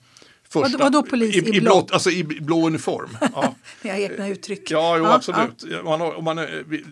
[0.54, 1.62] första, Vad- vadå polis i i, blått?
[1.64, 1.92] blått?
[1.92, 3.10] Alltså i blå uniform.
[3.36, 3.56] Ja.
[3.84, 4.72] Har egna uttryck.
[4.72, 5.66] Ja, jo, Ja, absolut.
[5.86, 6.86] Man har, om man vi-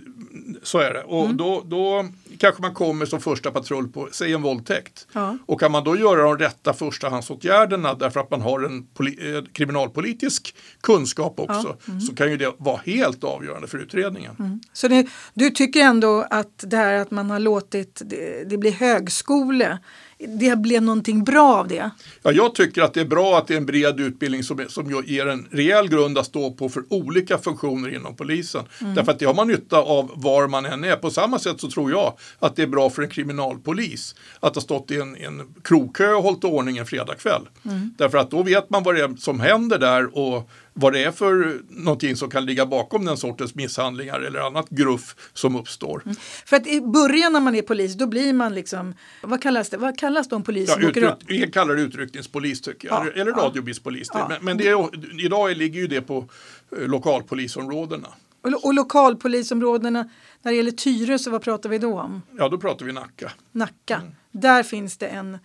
[0.63, 1.03] så är det.
[1.03, 1.37] Och Mm.
[1.37, 2.05] då, då
[2.37, 5.07] kanske man kommer som första patrull på, säg en våldtäkt.
[5.13, 5.37] Ja.
[5.45, 9.43] Och kan man då göra de rätta förstahandsåtgärderna därför att man har en poli, eh,
[9.53, 12.01] kriminalpolitisk kunskap också, Mm.
[12.01, 14.61] så kan ju det vara helt avgörande för utredningen.
[14.73, 18.69] Så det, du tycker ändå att det här att man har låtit det, det bli
[18.71, 19.77] högskole,
[20.19, 21.91] det blev någonting bra av det?
[22.23, 25.03] Ja, jag tycker att det är bra att det är en bred utbildning som, som
[25.05, 28.63] ger en rejäl grund att stå på för olika funktioner inom polisen.
[28.81, 28.95] Mm.
[28.95, 30.95] Därför att det har man nytta av var man än är.
[30.95, 34.61] På samma sätt så tror jag att det är bra för en kriminalpolis att ha
[34.61, 37.49] stått i en, en krogkö och hållit ordning en fredagkväll.
[37.65, 37.93] Mm.
[37.97, 40.49] Därför att då vet man vad det är som händer där och
[40.79, 45.15] vad det är för någonting som kan ligga bakom den sortens misshandlingar eller annat gruff
[45.33, 46.03] som uppstår.
[46.45, 49.77] För att i början när man är polis då blir man liksom, vad kallas det,
[49.77, 53.37] vad kallas de poliser Ja, utryck, kallar det utryckningspolis tycker jag, Ja, eller ja.
[53.37, 54.07] radiobilspolis.
[54.13, 54.27] Ja.
[54.29, 54.89] Men, men det är,
[55.25, 56.25] idag ligger ju det på
[56.71, 58.07] eh, lokalpolisområdena.
[58.41, 60.09] Och, och lokalpolisområdena,
[60.41, 62.21] när det gäller Tyresö, vad pratar vi då om?
[62.37, 63.31] Ja, då pratar vi Nacka.
[63.51, 63.95] Nacka.
[63.95, 64.11] Mm.
[64.31, 65.37] Där finns det en,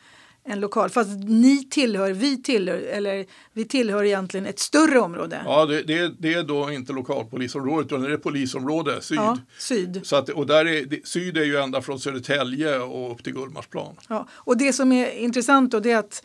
[0.44, 5.42] en lokal, fast ni tillhör, vi tillhör, eller vi tillhör egentligen ett större område.
[5.44, 9.18] Ja, det, det, är- det är då inte lokalpolisområdet utan det är polisområde syd.
[9.18, 10.00] Ja, syd.
[10.04, 13.32] Så att, och där är, det, syd är ju ända från Södertälje och upp till
[13.34, 13.94] Gullmarsplan.
[14.08, 16.22] Ja, och det som är intressant då det är att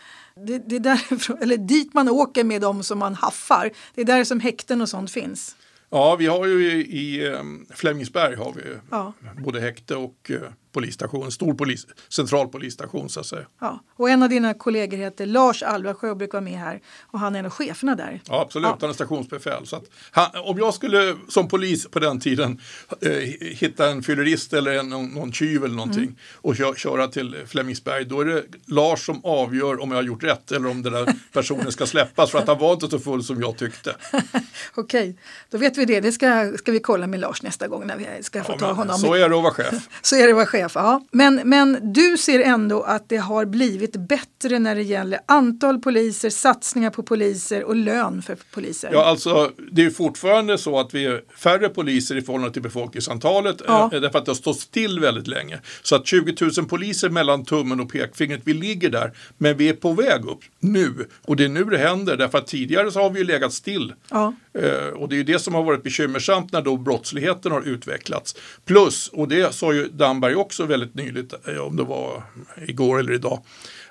[0.47, 3.71] det, det är därifrån, eller dit man åker med dem som man haffar.
[3.95, 5.55] Det är där som häkten och sånt finns.
[5.89, 7.39] Ja, vi har ju i, i eh,
[7.75, 9.13] Flemingsberg har vi Ja.
[9.37, 10.37] både häkte och eh,
[10.77, 13.45] polisstation, stor polis, central polisstation så att säga.
[13.61, 13.79] Ja.
[13.95, 16.79] Och en av dina kollegor heter Lars Alvasjö och brukar vara med här.
[17.11, 18.21] Och han är en av cheferna där.
[18.27, 18.67] Ja, absolut.
[18.69, 18.77] Ja.
[18.81, 19.67] Han är stationsbefäl.
[19.67, 22.61] Så han, om jag skulle som polis på den tiden
[23.01, 23.11] eh,
[23.41, 26.15] hitta en fyllerist eller en, någon, någon tjuv eller någonting Mm.
[26.35, 30.23] och kö, köra till Flemingsberg, då är det Lars som avgör om jag har gjort
[30.23, 33.23] rätt eller om den där personen ska släppas för att han var inte så full
[33.23, 33.95] som jag tyckte.
[34.75, 35.15] Okej,
[35.49, 35.99] då vet vi det.
[36.01, 38.71] Det ska, ska vi kolla med Lars nästa gång när vi ska få Ja, ta
[38.71, 38.97] honom.
[38.97, 39.73] så är det att vara chef.
[40.01, 40.66] Så är det att vara chef.
[40.75, 41.01] Ja.
[41.11, 46.29] Men, men du ser ändå att det har blivit bättre när det gäller antal poliser,
[46.29, 48.89] satsningar på poliser och lön för poliser.
[48.93, 53.61] Ja, alltså, det är fortfarande så att vi är färre poliser i förhållande till befolkningsantalet
[53.67, 53.89] Ja.
[53.93, 55.59] eh, därför att det har stått still väldigt länge.
[55.83, 59.11] Så att 20 000 poliser mellan tummen och pekfingret, vi ligger där.
[59.37, 62.47] Men vi är på väg upp nu och det är nu det händer därför att
[62.47, 63.93] tidigare så har vi ju legat still.
[64.09, 64.33] Ja.
[64.53, 68.35] Eh, och det är ju det som har varit bekymmersamt när då brottsligheten har utvecklats.
[68.65, 72.23] Plus, och det sa ju Damberg också väldigt nyligt, eh, om det var
[72.67, 73.43] igår eller idag,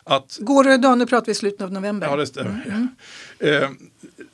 [0.05, 0.99] att Går det idag?
[0.99, 2.07] Nu pratar vi slutet av november.
[2.07, 2.89] Ja, det stämmer.
[3.39, 3.71] Eh,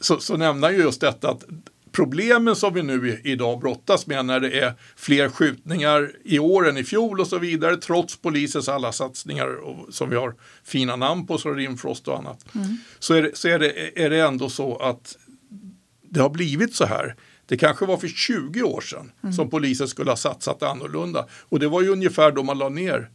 [0.00, 1.44] så, så nämner ju just detta att
[1.92, 6.76] problemen som vi nu idag brottas med när det är fler skjutningar i år än
[6.76, 11.26] i fjol och så vidare trots polisens alla satsningar och, som vi har fina namn
[11.26, 12.44] på som Rimfrost och annat.
[12.98, 15.16] Så, är det, så är, det, är det ändå så att
[16.10, 17.16] det har blivit så här.
[17.52, 21.26] Det kanske var för 20 år sedan som polisen skulle ha satsat annorlunda.
[21.48, 23.10] Och det var ju ungefär då man la ner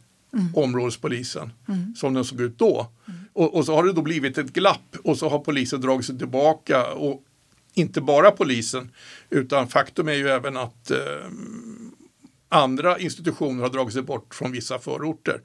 [0.54, 1.52] områdespolisen
[1.96, 2.92] som den såg ut då.
[3.32, 6.18] Och, och så har det då blivit ett glapp och så har polisen dragit sig
[6.18, 6.92] tillbaka.
[6.92, 7.22] Och
[7.74, 8.90] inte bara polisen
[9.30, 10.98] utan faktum är ju även att eh,
[12.48, 15.40] andra institutioner har dragit sig bort från vissa förorter.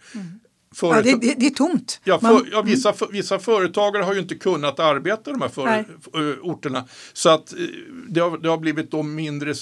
[0.82, 2.00] Ja, Företag- det, det, det är tomt.
[2.04, 5.42] Ja, Man- för, ja, vissa, för, vissa företagare har ju inte kunnat arbeta i de
[5.42, 5.86] här för, Nej.
[6.00, 6.86] f- ö, orterna.
[7.14, 7.60] Så att eh,
[8.10, 9.56] det har, det har blivit då mindre eh,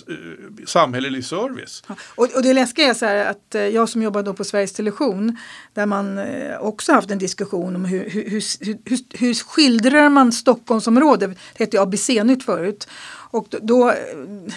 [0.65, 1.83] samhällelig service.
[2.15, 4.73] Och, och det läskiga är så här att eh, jag som jobbar då på Sveriges
[4.73, 5.37] Television
[5.73, 6.19] där man
[6.59, 8.41] också haft en diskussion om hur, hur, hur,
[8.85, 12.87] hur, hur skildrar man Stockholmsområdet, det hette ABC-nytt förut.
[13.31, 13.93] Och då,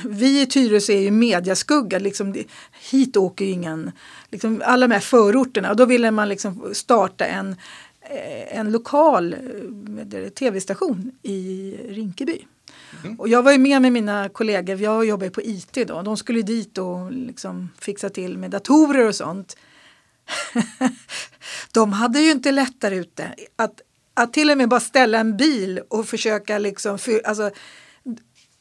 [0.05, 2.35] vi i Tyresö är ju mediaskugga, liksom,
[2.91, 3.93] hit åker ju ingen,
[4.31, 5.71] liksom, alla de här förorterna.
[5.71, 7.57] Och då ville man liksom starta en,
[8.01, 9.37] eh, en lokal
[10.13, 12.39] eh, tv-station i Rinkeby.
[13.19, 16.17] Och jag var ju med med mina kollegor, jag jobbar ju på IT då, de
[16.17, 19.57] skulle dit och liksom fixa till med datorer och sånt.
[21.73, 23.35] de hade ju inte lätt där ute.
[23.57, 23.81] Att,
[24.15, 27.51] att till och med bara ställa en bil och försöka liksom, för, alltså,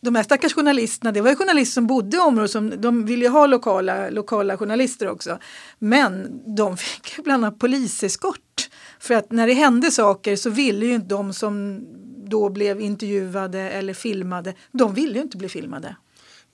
[0.03, 3.25] de här stackars journalisterna, det var ju journalister som bodde i området, som, de ville
[3.25, 5.39] ju ha lokala, lokala journalister också.
[5.79, 8.69] Men de fick ju bland annat poliseskort.
[8.99, 11.85] För att när det hände saker så ville ju inte de som
[12.25, 15.95] då blev intervjuade eller filmade, de ville ju inte bli filmade.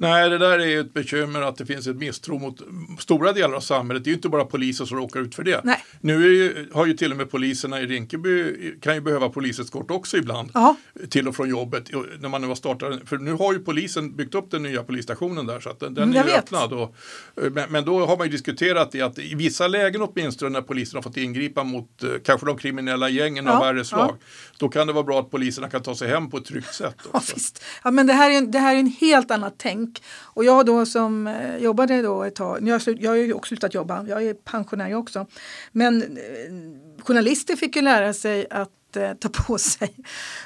[0.01, 2.61] Nej, det där är ju ett bekymmer att det finns ett misstro mot
[2.99, 4.03] stora delar av samhället.
[4.03, 5.61] Det är ju inte bara poliser som råkar ut för det.
[5.63, 5.83] Nej.
[6.01, 10.17] Nu ju, har ju till och med poliserna i Rinkeby kan ju behöva poliseskort också
[10.17, 10.75] ibland Ja.
[11.09, 11.83] till och från jobbet.
[12.19, 15.45] När man nu har startat, för nu har ju polisen byggt upp den nya polisstationen
[15.45, 16.73] där så att den, den Mm, är ju öppnad.
[16.73, 16.95] Och,
[17.43, 20.61] eh, men, men då har man ju diskuterat det att i vissa lägen åtminstone när
[20.61, 24.15] polisen har fått ingripa mot eh, kanske de kriminella gängen Ja, av värre slag.
[24.57, 26.95] Då kan det vara bra att poliserna kan ta sig hem på ett tryggt sätt.
[27.03, 27.35] Ja, Också.
[27.35, 27.63] visst.
[27.83, 29.88] Ja, men det här är det här är en helt annat tänk.
[30.21, 33.33] Och jag då som eh, jobbade då ett tag, jag, har slut- jag har ju
[33.33, 35.25] också slutat jobba, jag är pensionär jag också.
[35.71, 39.95] Men eh, journalister fick ju lära sig att eh, ta på sig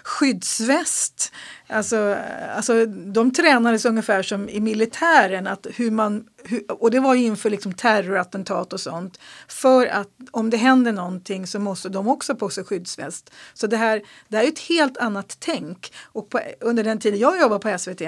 [0.03, 1.31] skyddsväst.
[1.67, 5.47] Alltså, eh, alltså, de tränades ungefär som i militären.
[5.47, 9.19] Att hur man, hur, och det var ju inför liksom terrorattentat och sånt.
[9.47, 13.31] För att om det händer någonting så måste de också på sig skyddsväst.
[13.53, 15.93] Så det här, det här är ett helt annat tänk.
[16.03, 18.01] Och på, under den tiden jag jobbade på SVT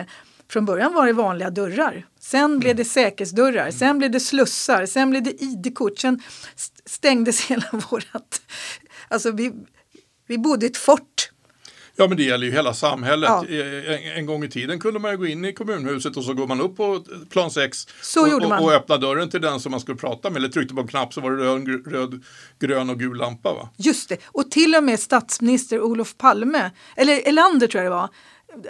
[0.49, 2.05] från början var det vanliga dörrar.
[2.19, 5.99] Sen blev det säkerhetsdörrar, sen blev det slussar, sen blev det ID-kort.
[5.99, 6.21] Sen
[6.55, 8.41] st- stängdes hela vårat...
[9.07, 9.51] Alltså vi,
[10.27, 11.29] vi bodde i ett fort.
[11.97, 13.29] Ja men det gäller ju hela samhället.
[13.29, 13.45] Ja.
[13.45, 16.33] Eh, En, en gång i tiden kunde man ju gå in i kommunhuset och så
[16.33, 19.71] går man upp på plan 6 Så och, och, och öppna dörren till den som
[19.71, 22.23] man skulle prata med eller tryckte på en knapp så var det röd, röd
[22.59, 23.53] grön och gul lampa.
[23.53, 23.69] Va?
[23.77, 24.17] Just det.
[24.25, 28.09] Och till och med statsminister Olof Palme, eller Elander tror jag det var.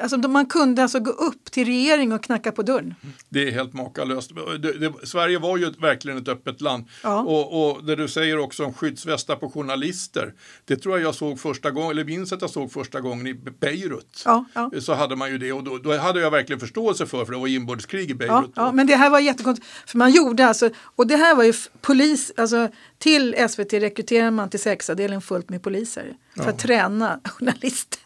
[0.02, 2.95] Alltså, man kunde alltså gå upp till regering och knacka på dörren.
[3.30, 4.32] Det är helt makalöst.
[4.60, 6.86] Det, det, Sverige var ju verkligen ett öppet land.
[7.04, 7.19] Ja.
[7.21, 10.34] Och, och det du säger också om skyddsvästar på journalister.
[10.65, 13.34] Det tror jag jag såg första gången, eller minns att jag såg första gången i
[13.34, 14.24] Beirut.
[14.26, 14.71] Ja, ja.
[14.80, 17.39] Så hade man ju det och då, då hade jag verkligen förståelse för, för det
[17.39, 18.52] var inbördeskrig i Beirut.
[18.56, 19.67] ja, men det här var jättekonstigt.
[19.86, 24.50] För man gjorde alltså, och det här var ju polis, alltså till SVT rekryterade man
[24.50, 26.15] till säkerhetsavdelningen fullt med poliser.
[26.36, 28.00] För att träna journalister.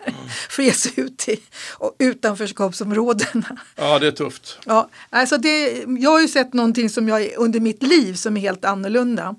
[0.50, 1.40] För att ge sig ut i
[1.78, 3.58] och utanförskapsområdena.
[3.76, 4.60] Ja, det är tufft.
[4.66, 8.42] Ja, alltså det, jag har ju sett någonting som jag under mitt liv som är
[8.42, 9.36] helt annorlunda.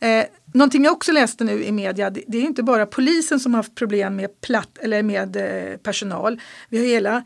[0.00, 3.54] Eh, någonting jag också läste nu i media, det, det är inte bara polisen som
[3.54, 6.40] har haft problem med, platt, eller med eh, personal.
[6.68, 7.24] Vi har hela,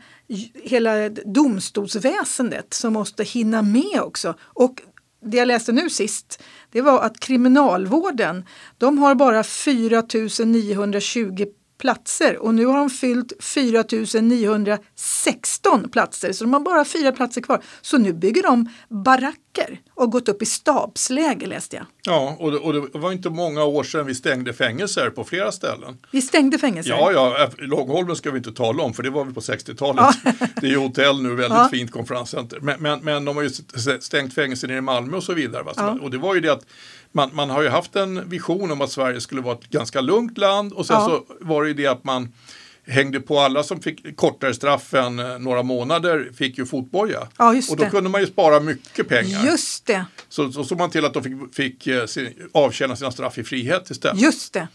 [0.63, 4.35] hela domstolsväsendet som måste hinna med också.
[4.41, 4.81] Och
[5.25, 8.45] det jag läste nu sist, det var att kriminalvården,
[8.77, 11.45] de har bara 4920 920
[11.77, 13.83] platser och nu har de fyllt 4
[14.21, 17.63] 916 platser så de har bara fyra platser kvar.
[17.81, 21.85] Så nu bygger de baracker och gått upp i stabsläge läste jag.
[22.03, 25.51] Ja, och det, och det var inte många år sedan vi stängde fängelser på flera
[25.51, 25.97] ställen.
[26.11, 26.91] Vi stängde fängelser.
[26.91, 30.15] Ja, ja, Långholmen ska vi inte tala om för det var väl på 60-talet.
[30.61, 31.69] Det är ju hotell nu, väldigt Ja.
[31.71, 32.59] fint konferenscenter.
[32.59, 33.49] Men, men, men de har ju
[33.99, 35.63] stängt fängelser nere i Malmö och så vidare.
[35.63, 35.73] Va?
[35.75, 35.97] Ja.
[36.01, 36.65] Och det var ju det att
[37.15, 40.37] man, man har ju haft en vision om att Sverige skulle vara ett ganska lugnt
[40.37, 41.05] land och sen Ja.
[41.05, 42.33] så var det ju det att man
[42.87, 47.27] hängde på alla som fick kortare straff än eh, några månader fick ju fotboja.
[47.37, 47.89] Ja, just och då det.
[47.89, 49.45] kunde man ju spara mycket pengar.
[49.45, 53.11] Just det, Så, så såg man till att de fick, fick eh, sin, avtjäna sina
[53.11, 54.21] straff i frihet istället.
[54.21, 54.67] just det.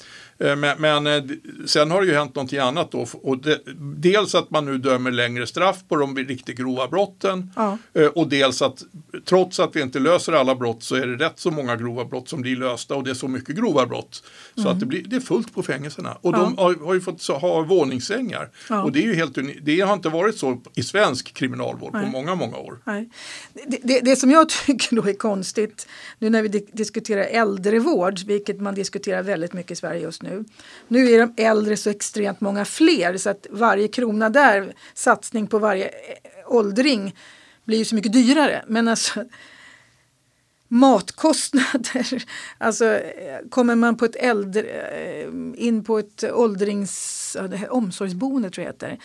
[0.44, 1.22] Eh, Men, men eh,
[1.66, 3.06] sen har det ju hänt någonting annat då.
[3.22, 3.60] Och det,
[3.96, 7.50] dels att man nu dömer längre straff på de riktigt grova brotten.
[7.56, 7.78] Ja.
[7.94, 8.82] Eh, Och dels att
[9.24, 12.28] trots att vi inte löser alla brott så är det rätt så många grova brott
[12.28, 14.22] som blir lösta och det är så mycket grova brott.
[14.54, 16.16] Så att det, blir, det är fullt på fängelserna.
[16.20, 18.48] Och de har, har ju fått ha våningssängar.
[18.68, 18.82] Ja.
[18.82, 22.34] Och det är ju helt Det har inte varit så i svensk kriminalvård på många,
[22.34, 22.78] många år.
[22.84, 23.08] Nej.
[23.66, 25.86] Det, det, det som jag tycker då är konstigt
[26.18, 30.29] nu när vi di- diskuterar äldrevård, vilket man diskuterar väldigt mycket i Sverige just nu.
[30.88, 35.58] Nu är de äldre så extremt många fler så att varje krona där, satsning på
[35.58, 35.92] varje eh,
[36.46, 37.16] åldring,
[37.64, 38.64] blir ju så mycket dyrare.
[38.66, 39.24] Men alltså
[40.68, 42.24] matkostnader,
[42.58, 47.36] alltså eh, kommer man på ett äldre, eh, in på ett åldrings,
[47.70, 48.98] omsorgsboende tror jag det heter.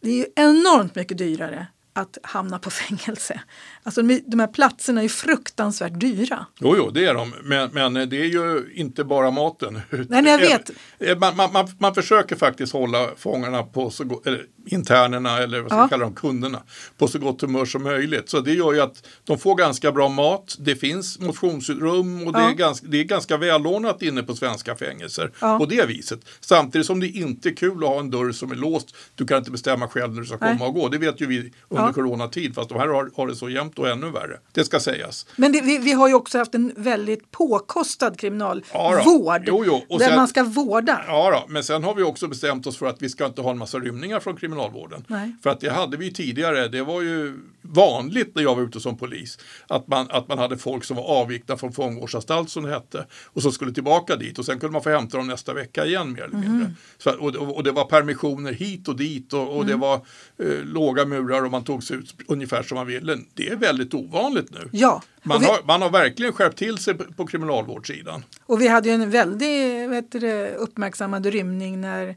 [0.00, 3.40] Det är ju enormt mycket dyrare att hamna på fängelse.
[3.82, 6.46] Alltså de, de här platserna är fruktansvärt dyra.
[6.58, 7.34] Jo, jo, det är de.
[7.44, 9.80] Men, men det är ju inte bara maten.
[9.90, 10.70] Nej, nej, jag vet.
[10.98, 15.70] Eh, Man, man, man, man försöker faktiskt hålla fångarna på så eller internerna eller vad
[15.70, 15.88] ska Ja.
[15.88, 16.62] kalla dem, kunderna,
[16.98, 18.28] på så gott humör som möjligt.
[18.30, 22.38] Så det gör ju att de får ganska bra mat, det finns motionsrum och det,
[22.38, 22.50] Ja.
[22.50, 25.58] är ganska, det är ganska välordnat inne på svenska fängelser Ja.
[25.58, 26.20] på det viset.
[26.40, 28.96] Samtidigt som det inte är kul att ha en dörr som är låst.
[29.14, 30.52] Du kan inte bestämma själv när du ska Nej.
[30.58, 30.88] komma och gå.
[30.88, 31.52] Det vet ju vi
[31.86, 34.40] under coronatid, fast de här har, har det så jämnt och ännu värre.
[34.52, 35.26] Det ska sägas.
[35.36, 38.64] Men det, vi, vi har ju också haft en väldigt påkostad kriminalvård.
[38.72, 39.38] Ja.
[39.46, 39.98] Jo, jo.
[39.98, 41.04] Där sen- man ska vårda.
[41.06, 43.50] Ja, då, men sen har vi också bestämt oss för att vi ska inte ha
[43.50, 45.04] en massa rymningar från kriminalvården.
[45.06, 45.36] Nej.
[45.42, 48.96] För att det hade vi tidigare, det var ju vanligt när jag var ute som
[48.98, 53.06] polis, att man, att man hade folk som var avvikna från fångvårdsanstalt som det hette
[53.26, 56.12] och som skulle tillbaka dit och sen kunde man få hämta dem nästa vecka igen
[56.12, 56.72] mer eller mindre.
[56.98, 59.94] Så, och, och, det var permissioner hit och dit och, och det var
[60.38, 63.18] eh, låga murar och man tog såg ut ungefär som man ville.
[63.34, 64.68] Det är väldigt ovanligt nu.
[64.72, 65.02] Ja.
[65.22, 68.24] Man, vi, har, man har verkligen skärpt till sig på, på kriminalvårdssidan.
[68.46, 72.14] och vi hade ju en väldigt vet du, uppmärksammad rymning när eh,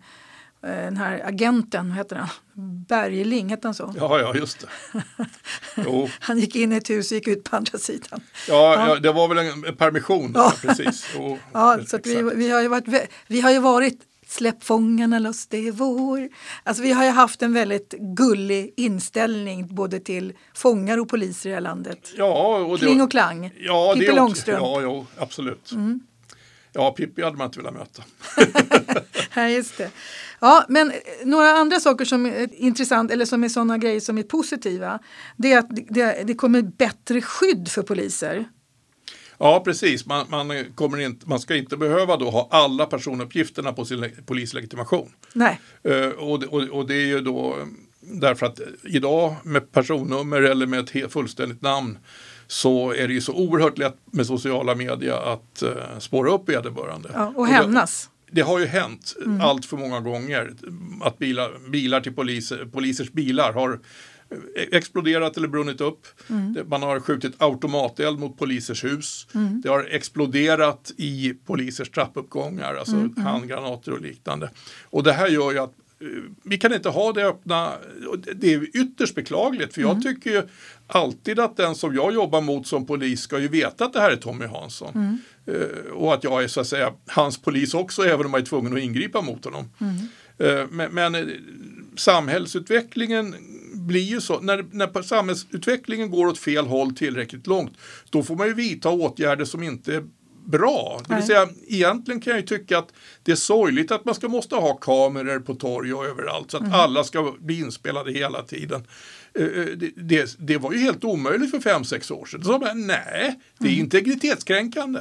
[0.62, 2.30] den här agenten, vad heter han?
[2.88, 3.94] Bergling, hette han så?
[3.98, 5.04] Ja, ja, just det.
[6.20, 8.22] Han gick in i ett hus och gick ut på andra sidan.
[8.48, 8.96] Ja, ja.
[8.96, 10.32] det var väl en, permission.
[10.36, 10.54] Ja.
[10.64, 10.70] Ja.
[10.70, 11.06] Precis.
[11.16, 15.48] Jo, Ja, så vi, vi, har ju varit, vi har ju varit Släpp fångarna loss,
[15.48, 16.30] det är vår.
[16.64, 21.52] Alltså vi har ju haft en väldigt gullig inställning både till fångar och poliser i
[21.52, 22.14] det här landet.
[22.18, 23.52] ja, och det, Kling och klang.
[23.60, 24.60] ja, Pippi Långstrump.
[24.62, 25.72] Ja, jo, absolut.
[26.74, 28.04] Ja, Pippi hade man inte velat möta.
[29.34, 29.92] Ja, just det.
[30.40, 34.18] Ja, men eh, några andra saker som är intressant eller som är sådana grejer som
[34.18, 35.00] är positiva.
[35.36, 38.46] Det är att det, det kommer bättre skydd för poliser.
[39.40, 40.06] Ja, precis.
[40.06, 44.10] Man, man, kommer inte, man ska inte behöva då ha alla personuppgifterna på sin le-
[44.26, 45.10] polislegitimation.
[45.34, 47.66] Nej, Eh, och, det- och, och det är ju då eh,
[48.02, 51.98] därför att idag med personnummer eller med ett fullständigt namn
[52.48, 57.10] så är det ju så oerhört lätt med sociala medier att uh, spåra upp vederbörande.
[57.14, 58.10] ja, och det- hämnas.
[58.32, 60.54] Det har ju hänt allt för många gånger
[61.02, 63.80] att bilar, bilar till poliser, polisers bilar har
[64.72, 66.08] exploderat eller brunnit upp.
[66.54, 69.28] Det- Man har skjutit automateld mot polisers hus.
[69.64, 74.50] Det har exploderat i polisers trappuppgångar, alltså handgranater och liknande.
[74.90, 76.08] Och det här gör ju att eh,
[76.44, 77.72] vi kan inte ha det öppna.
[78.36, 80.42] det- är ytterst beklagligt för jag tycker ju
[80.88, 84.12] alltid att den som jag jobbar mot som polis ska ju veta att det här
[84.12, 85.20] är Tommy Hansson.
[85.46, 88.46] Eh, och att jag är så att säga hans polis också även om jag är
[88.46, 89.70] tvungen att ingripa mot honom.
[90.40, 91.26] Eh, men men eh,
[91.96, 93.36] samhällsutvecklingen
[93.88, 97.78] blir ju så, när, när samhällsutvecklingen går åt fel håll tillräckligt långt
[98.10, 100.04] då får man ju vidta åtgärder som inte är
[100.46, 101.02] bra.
[101.08, 101.28] Det vill Nej.
[101.28, 104.74] säga, egentligen kan jag ju tycka att det är sorgligt att man ska måste ha
[104.74, 108.84] kameror på torg och överallt så att alla ska bli inspelade hela tiden.
[109.38, 112.44] Eh, eh, Det, det, var ju helt omöjligt för fem sex år sedan.
[112.44, 115.00] Så man, nej, det är integritetskränkande.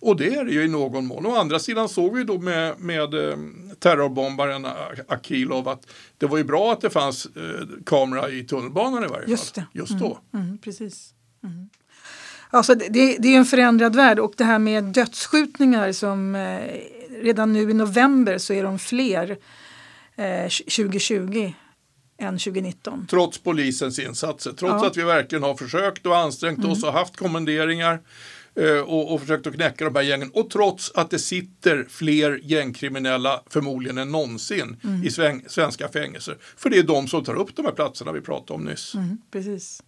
[0.00, 1.26] Och det är det ju i någon mån.
[1.26, 3.36] Å andra sidan såg vi då med, med eh,
[3.78, 4.66] terrorbombaren
[5.08, 5.86] Akilov att
[6.18, 7.28] det var ju bra att det fanns
[7.86, 9.64] kamera i tunnelbanan i varje Just fall.
[9.72, 9.78] det.
[9.78, 10.18] Just då.
[10.34, 11.14] Mm, precis.
[11.44, 11.68] Mm.
[12.50, 16.58] Alltså det det är en förändrad värld och det här med dödsskjutningar som eh,
[17.22, 19.36] redan nu i november så är de fler
[20.16, 21.52] eh, 2020
[22.22, 23.06] än 2019.
[23.10, 24.52] Trots polisens insatser.
[24.52, 24.86] Trots Ja.
[24.86, 28.00] att vi verkligen har försökt och ansträngt oss och haft kommenderingar
[28.54, 30.30] eh, och, och försökt att knäcka de här gängen.
[30.34, 36.36] Och trots att det sitter fler gängkriminella förmodligen än någonsin i sven, svenska fängelser.
[36.56, 38.94] För det är de som tar upp de här platserna vi pratade om nyss.
[38.94, 39.82] Mm, precis.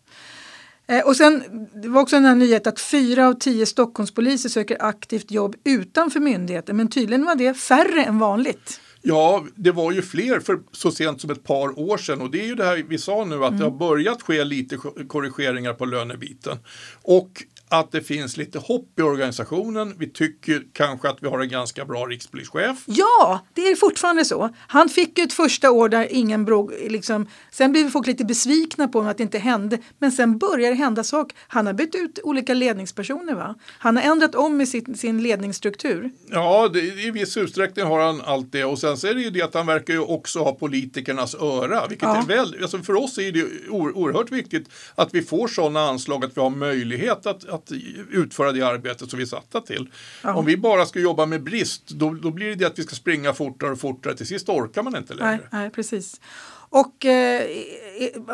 [0.87, 1.42] Eh, och sen,
[1.83, 6.20] det var också en här nyhet att fyra av tio Stockholmspoliser söker aktivt jobb utanför
[6.20, 8.81] myndigheten men tydligen var det färre än vanligt.
[9.07, 12.40] Ja, det var ju fler för så sent som ett par år sedan och det
[12.40, 14.77] är ju det här vi sa nu att det har börjat ske lite
[15.09, 16.59] korrigeringar på lönebiten.
[17.03, 19.94] Och att det finns lite hopp i organisationen.
[19.98, 22.79] Vi tycker kanske att vi har en ganska bra rikspolischef.
[22.87, 24.50] Ja, det är fortfarande så.
[24.57, 28.88] Han fick ju ett första år där ingen bråk, liksom, sen blev folk lite besvikna
[28.88, 29.79] på att det inte hände.
[29.98, 31.37] Men sen börjar det hända saker.
[31.48, 33.55] Han har bytt ut olika ledningspersoner va?
[33.79, 36.11] Han har ändrat om i sin, sin ledningsstruktur.
[36.31, 39.31] Ja, det, i viss utsträckning har han allt det och sen så är det ju
[39.31, 41.87] det att han verkar ju också ha politikernas öra.
[41.88, 42.16] Vilket Ja.
[42.22, 46.37] är väl, alltså för oss är det oerhört viktigt att vi får sådana anslag att
[46.37, 47.73] vi har möjlighet att, att
[48.11, 49.90] utföra det arbete som vi är satta till.
[50.23, 50.35] Ja.
[50.35, 52.95] Om vi bara ska jobba med brist då, då blir det det att vi ska
[52.95, 54.17] springa fortare och fortare.
[54.17, 55.31] Till sist orkar man inte längre.
[55.31, 56.21] Nej, nej, precis.
[56.69, 57.43] Och eh,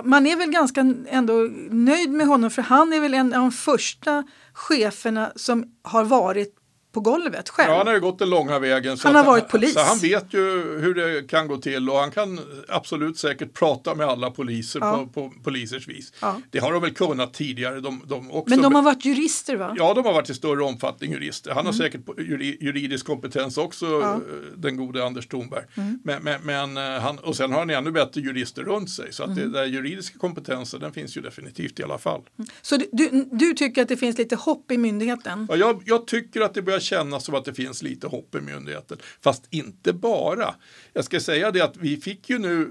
[0.04, 3.52] man är väl ganska ändå nöjd med honom för han är väl en av de
[3.52, 6.59] första cheferna som har varit
[6.92, 7.70] på golvet själv.
[7.70, 8.96] Ja, han har ju gått den långa vägen.
[8.96, 9.74] Så Han har varit polis.
[9.74, 10.40] Så han vet ju
[10.80, 15.08] hur det kan gå till och han kan absolut säkert prata med alla poliser Ja.
[15.14, 16.12] på, på polisers vis.
[16.20, 16.40] Ja.
[16.50, 17.80] Det har de väl kunnat tidigare.
[17.80, 19.74] De, de också Men de har varit jurister va?
[19.78, 21.50] Ja, de har varit i större omfattning jurister.
[21.50, 21.78] Han har Mm.
[21.78, 24.16] säkert juri- juridisk kompetens också, eh,
[24.56, 25.64] den gode Anders Thornberg.
[25.76, 25.98] Mm.
[26.04, 29.12] Men, men, men eh, han, och sen har han ännu bättre jurister runt sig.
[29.12, 29.52] Så att Mm.
[29.52, 32.20] där juridiska kompetensen, den finns ju definitivt i alla fall.
[32.62, 35.46] Så du, du, du tycker att det finns lite hopp i myndigheten?
[35.50, 38.40] Ja, jag, jag tycker att det börjar kännas som att det finns lite hopp i
[38.40, 38.98] myndigheten.
[39.20, 40.54] Fast inte bara.
[40.92, 42.70] Jag ska säga det att vi fick ju nu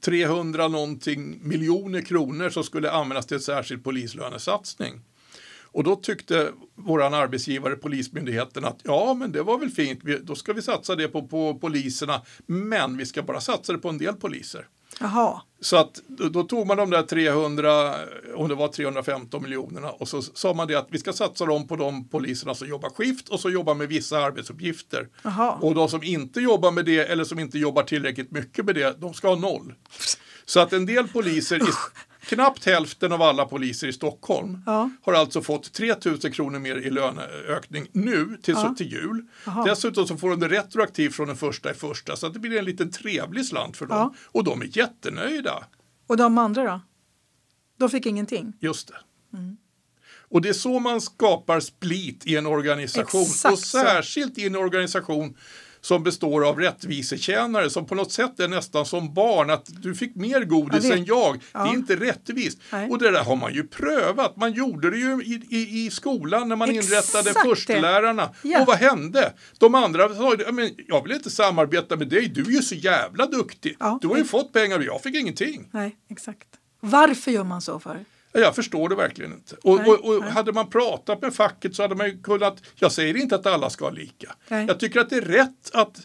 [0.00, 5.00] 300 någonting miljoner kronor som skulle användas till en särskild polislönesatsning.
[5.72, 10.52] Och då tyckte våran arbetsgivare Polismyndigheten att ja, men det var väl fint, då ska
[10.52, 14.14] vi satsa det på, på poliserna, men vi ska bara satsa det på en del
[14.14, 14.68] poliser.
[15.00, 15.42] Jaha.
[15.60, 17.94] Så att då, tog man de där 300,
[18.34, 21.68] om det var 315 miljonerna och så sa man det att vi ska satsa dem
[21.68, 25.08] på de poliserna som jobbar skift och som jobbar med vissa arbetsuppgifter.
[25.22, 25.52] Jaha.
[25.60, 29.00] Och de som inte jobbar med det eller som inte jobbar tillräckligt mycket med det,
[29.00, 29.74] de ska ha noll.
[30.44, 31.72] Så att en del poliser, i,
[32.26, 34.90] Knappt hälften av alla poliser i Stockholm Ja.
[35.02, 39.26] har alltså fått 3 000 kronor mer i löneökning nu till, så, till jul.
[39.46, 39.64] Jaha.
[39.64, 42.58] Dessutom så får de det retroaktivt från den första i första så att det blir
[42.58, 43.96] en liten trevlig slant för dem.
[43.98, 44.14] Ja.
[44.26, 45.64] Och de är jättenöjda.
[46.06, 46.80] Och de andra då?
[47.78, 48.52] De fick ingenting?
[48.60, 48.96] Just det.
[50.32, 53.22] Och det är så man skapar split i en organisation.
[53.22, 53.78] Exakt och så.
[53.78, 55.36] särskilt i en organisation
[55.84, 59.50] som består av rättvisetjänare som på något sätt är nästan som barn.
[59.50, 60.92] Att du fick mer godis vet.
[60.92, 61.34] än jag.
[61.38, 61.68] Det Ja.
[61.68, 62.58] är inte rättvist.
[62.72, 62.90] Nej.
[62.90, 64.36] Och det där har man ju prövat.
[64.36, 67.48] Man gjorde det ju i, i, i skolan när man Exakt inrättade det.
[67.48, 68.30] förstelärarna.
[68.42, 68.60] Ja.
[68.60, 69.32] Och vad hände?
[69.58, 72.28] De andra sa "Ja, men jag vill inte samarbeta med dig.
[72.28, 73.76] Du är ju så jävla duktig.
[73.80, 73.98] Ja.
[74.02, 75.68] Du har ju fått pengar och jag fick ingenting.
[75.70, 76.48] Nej, exakt.
[76.80, 78.04] Varför gör man så för?
[78.32, 79.56] Ja, Jag förstår det verkligen inte.
[79.62, 80.30] Och, Nej, och, och nej.
[80.30, 83.70] hade man pratat med facket så hade man ju kunnat, jag säger inte att alla
[83.70, 84.34] ska ha lika.
[84.48, 84.66] Nej.
[84.66, 85.96] Jag tycker att det är rätt att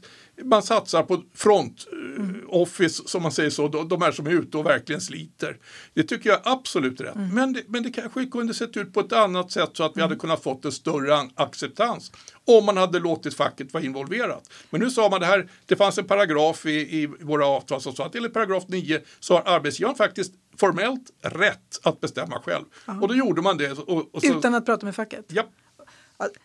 [0.43, 2.36] man satsar på front eh, Mm.
[2.49, 5.57] Office som man säger så, de, de här som är ute och verkligen sliter.
[5.93, 7.15] Det tycker jag är absolut rätt.
[7.15, 7.35] Mm.
[7.35, 10.01] Men, det, men det kanske kunde sett ut på ett annat sätt så att vi
[10.01, 12.11] hade kunnat fått en större an- acceptans
[12.45, 14.49] om man hade låtit facket vara involverat.
[14.69, 17.93] Men nu sa man det här, det fanns en paragraf i, i våra avtal som
[17.95, 22.65] sa att enligt paragraf 9 så har arbetsgivaren faktiskt formellt rätt att bestämma själv.
[23.01, 23.71] Och då gjorde man det.
[23.71, 25.25] Och, och så, Utan att prata med facket?
[25.27, 25.43] ja,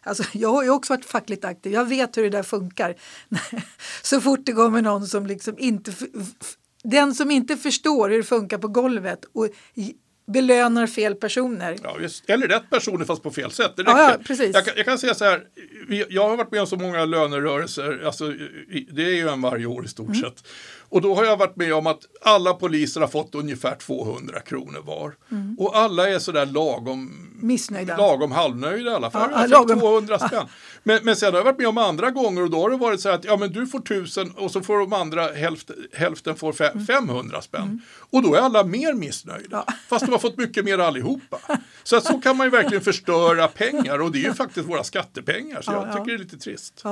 [0.02, 1.72] Alltså, jag har ju också varit fackligt aktiv.
[1.72, 2.94] Jag vet hur det där funkar.
[4.02, 5.92] Så fort det kommer någon som liksom inte...
[6.84, 9.48] Den som inte förstår hur det funkar på golvet och
[10.32, 11.78] belönar fel personer.
[11.82, 12.30] Ja, just.
[12.30, 13.72] Eller rätt personer fast på fel sätt.
[13.76, 14.54] Det Ja, ja, precis.
[14.54, 15.42] Jag, kan, jag kan säga så här,
[16.08, 18.32] jag har varit med om så många lönerörelser, alltså,
[18.92, 20.20] det är ju en varje år i stort Mm.
[20.20, 20.44] sett.
[20.92, 24.80] Och då har jag varit med om att alla poliser har fått ungefär 200 kronor
[24.84, 25.14] var.
[25.58, 27.48] Och alla är sådär lagom Mm.
[27.48, 27.96] Missnöjda.
[27.96, 29.30] Lagom halvnöjda i alla fall.
[29.34, 29.80] Ja, fick lagom.
[29.80, 30.46] 200 spänn.
[30.82, 33.00] Men, men sen har jag varit med om andra gånger och då har det varit
[33.00, 36.52] så att ja, men du får 1000 och så får de andra hälften, hälften får
[36.52, 36.86] fe- Mm.
[36.86, 37.82] 500 spänn.
[38.10, 39.64] Och då är alla mer missnöjda.
[39.88, 41.38] Fast de har fått mycket mer allihopa.
[41.82, 44.84] Så att så kan man ju verkligen förstöra pengar och det är ju faktiskt våra
[44.84, 45.62] skattepengar.
[45.62, 45.92] Så Ja, jag ja.
[45.92, 46.82] tycker det är lite trist.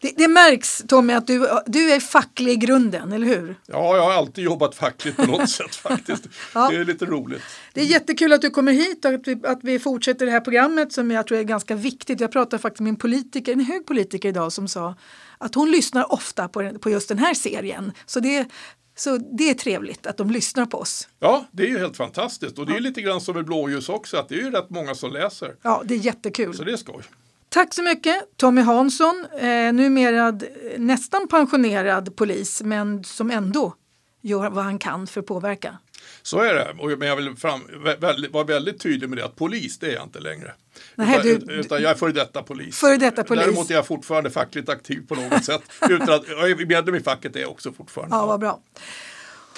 [0.00, 3.54] Det, det märks Tommy att du, du är facklig i grunden, eller hur?
[3.66, 6.28] Ja, jag har alltid jobbat fackligt på något sätt faktiskt.
[6.54, 6.68] Ja.
[6.70, 7.42] Det är lite roligt.
[7.72, 10.40] Det är jättekul att du kommer hit och att vi, att vi fortsätter det här
[10.40, 12.20] programmet som jag tror är ganska viktigt.
[12.20, 14.94] Jag pratade faktiskt med en politiker, en hög politiker idag som sa
[15.38, 17.92] att hon lyssnar ofta på, på just den här serien.
[18.06, 18.48] Så det,
[18.96, 21.08] så det är trevligt att de lyssnar på oss.
[21.18, 24.16] Ja, det är ju helt fantastiskt och det är lite grann som med blåljus också
[24.16, 25.54] att det är ju rätt många som läser.
[25.62, 26.54] Ja, det är jättekul.
[26.54, 27.02] Så det är skoj.
[27.50, 30.38] Tack så mycket Tommy Hansson, eh, numera
[30.78, 33.74] nästan pensionerad polis men som ändå
[34.20, 35.78] gör vad han kan för att påverka.
[36.22, 39.36] Så är det, men jag vill fram, vä- väldigt, vara väldigt tydlig med det att
[39.36, 40.52] polis det är jag inte längre.
[40.94, 42.78] Nej, utan, du- utan jag är före detta polis.
[42.78, 43.44] Före detta polis.
[43.44, 45.62] Däremot är jag fortfarande fackligt aktiv på något sätt.
[45.90, 48.16] Utan att, jag är medlem i facket är jag också fortfarande.
[48.16, 48.60] Ja, vad bra.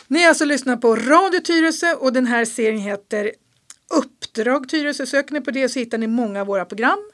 [0.06, 3.30] Ni har alltså lyssnat på Radio Tyresö och den här serien heter
[3.90, 5.06] Uppdrag Tyresö.
[5.06, 7.10] Söker ni på det så hittar ni många av våra program.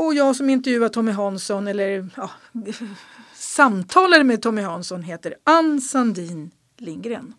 [0.00, 2.30] Och jag som intervjuar Tommy Hansson eller ja,
[3.34, 7.34] samtalade med Tommy Hansson heter Ann Sandin Lindgren.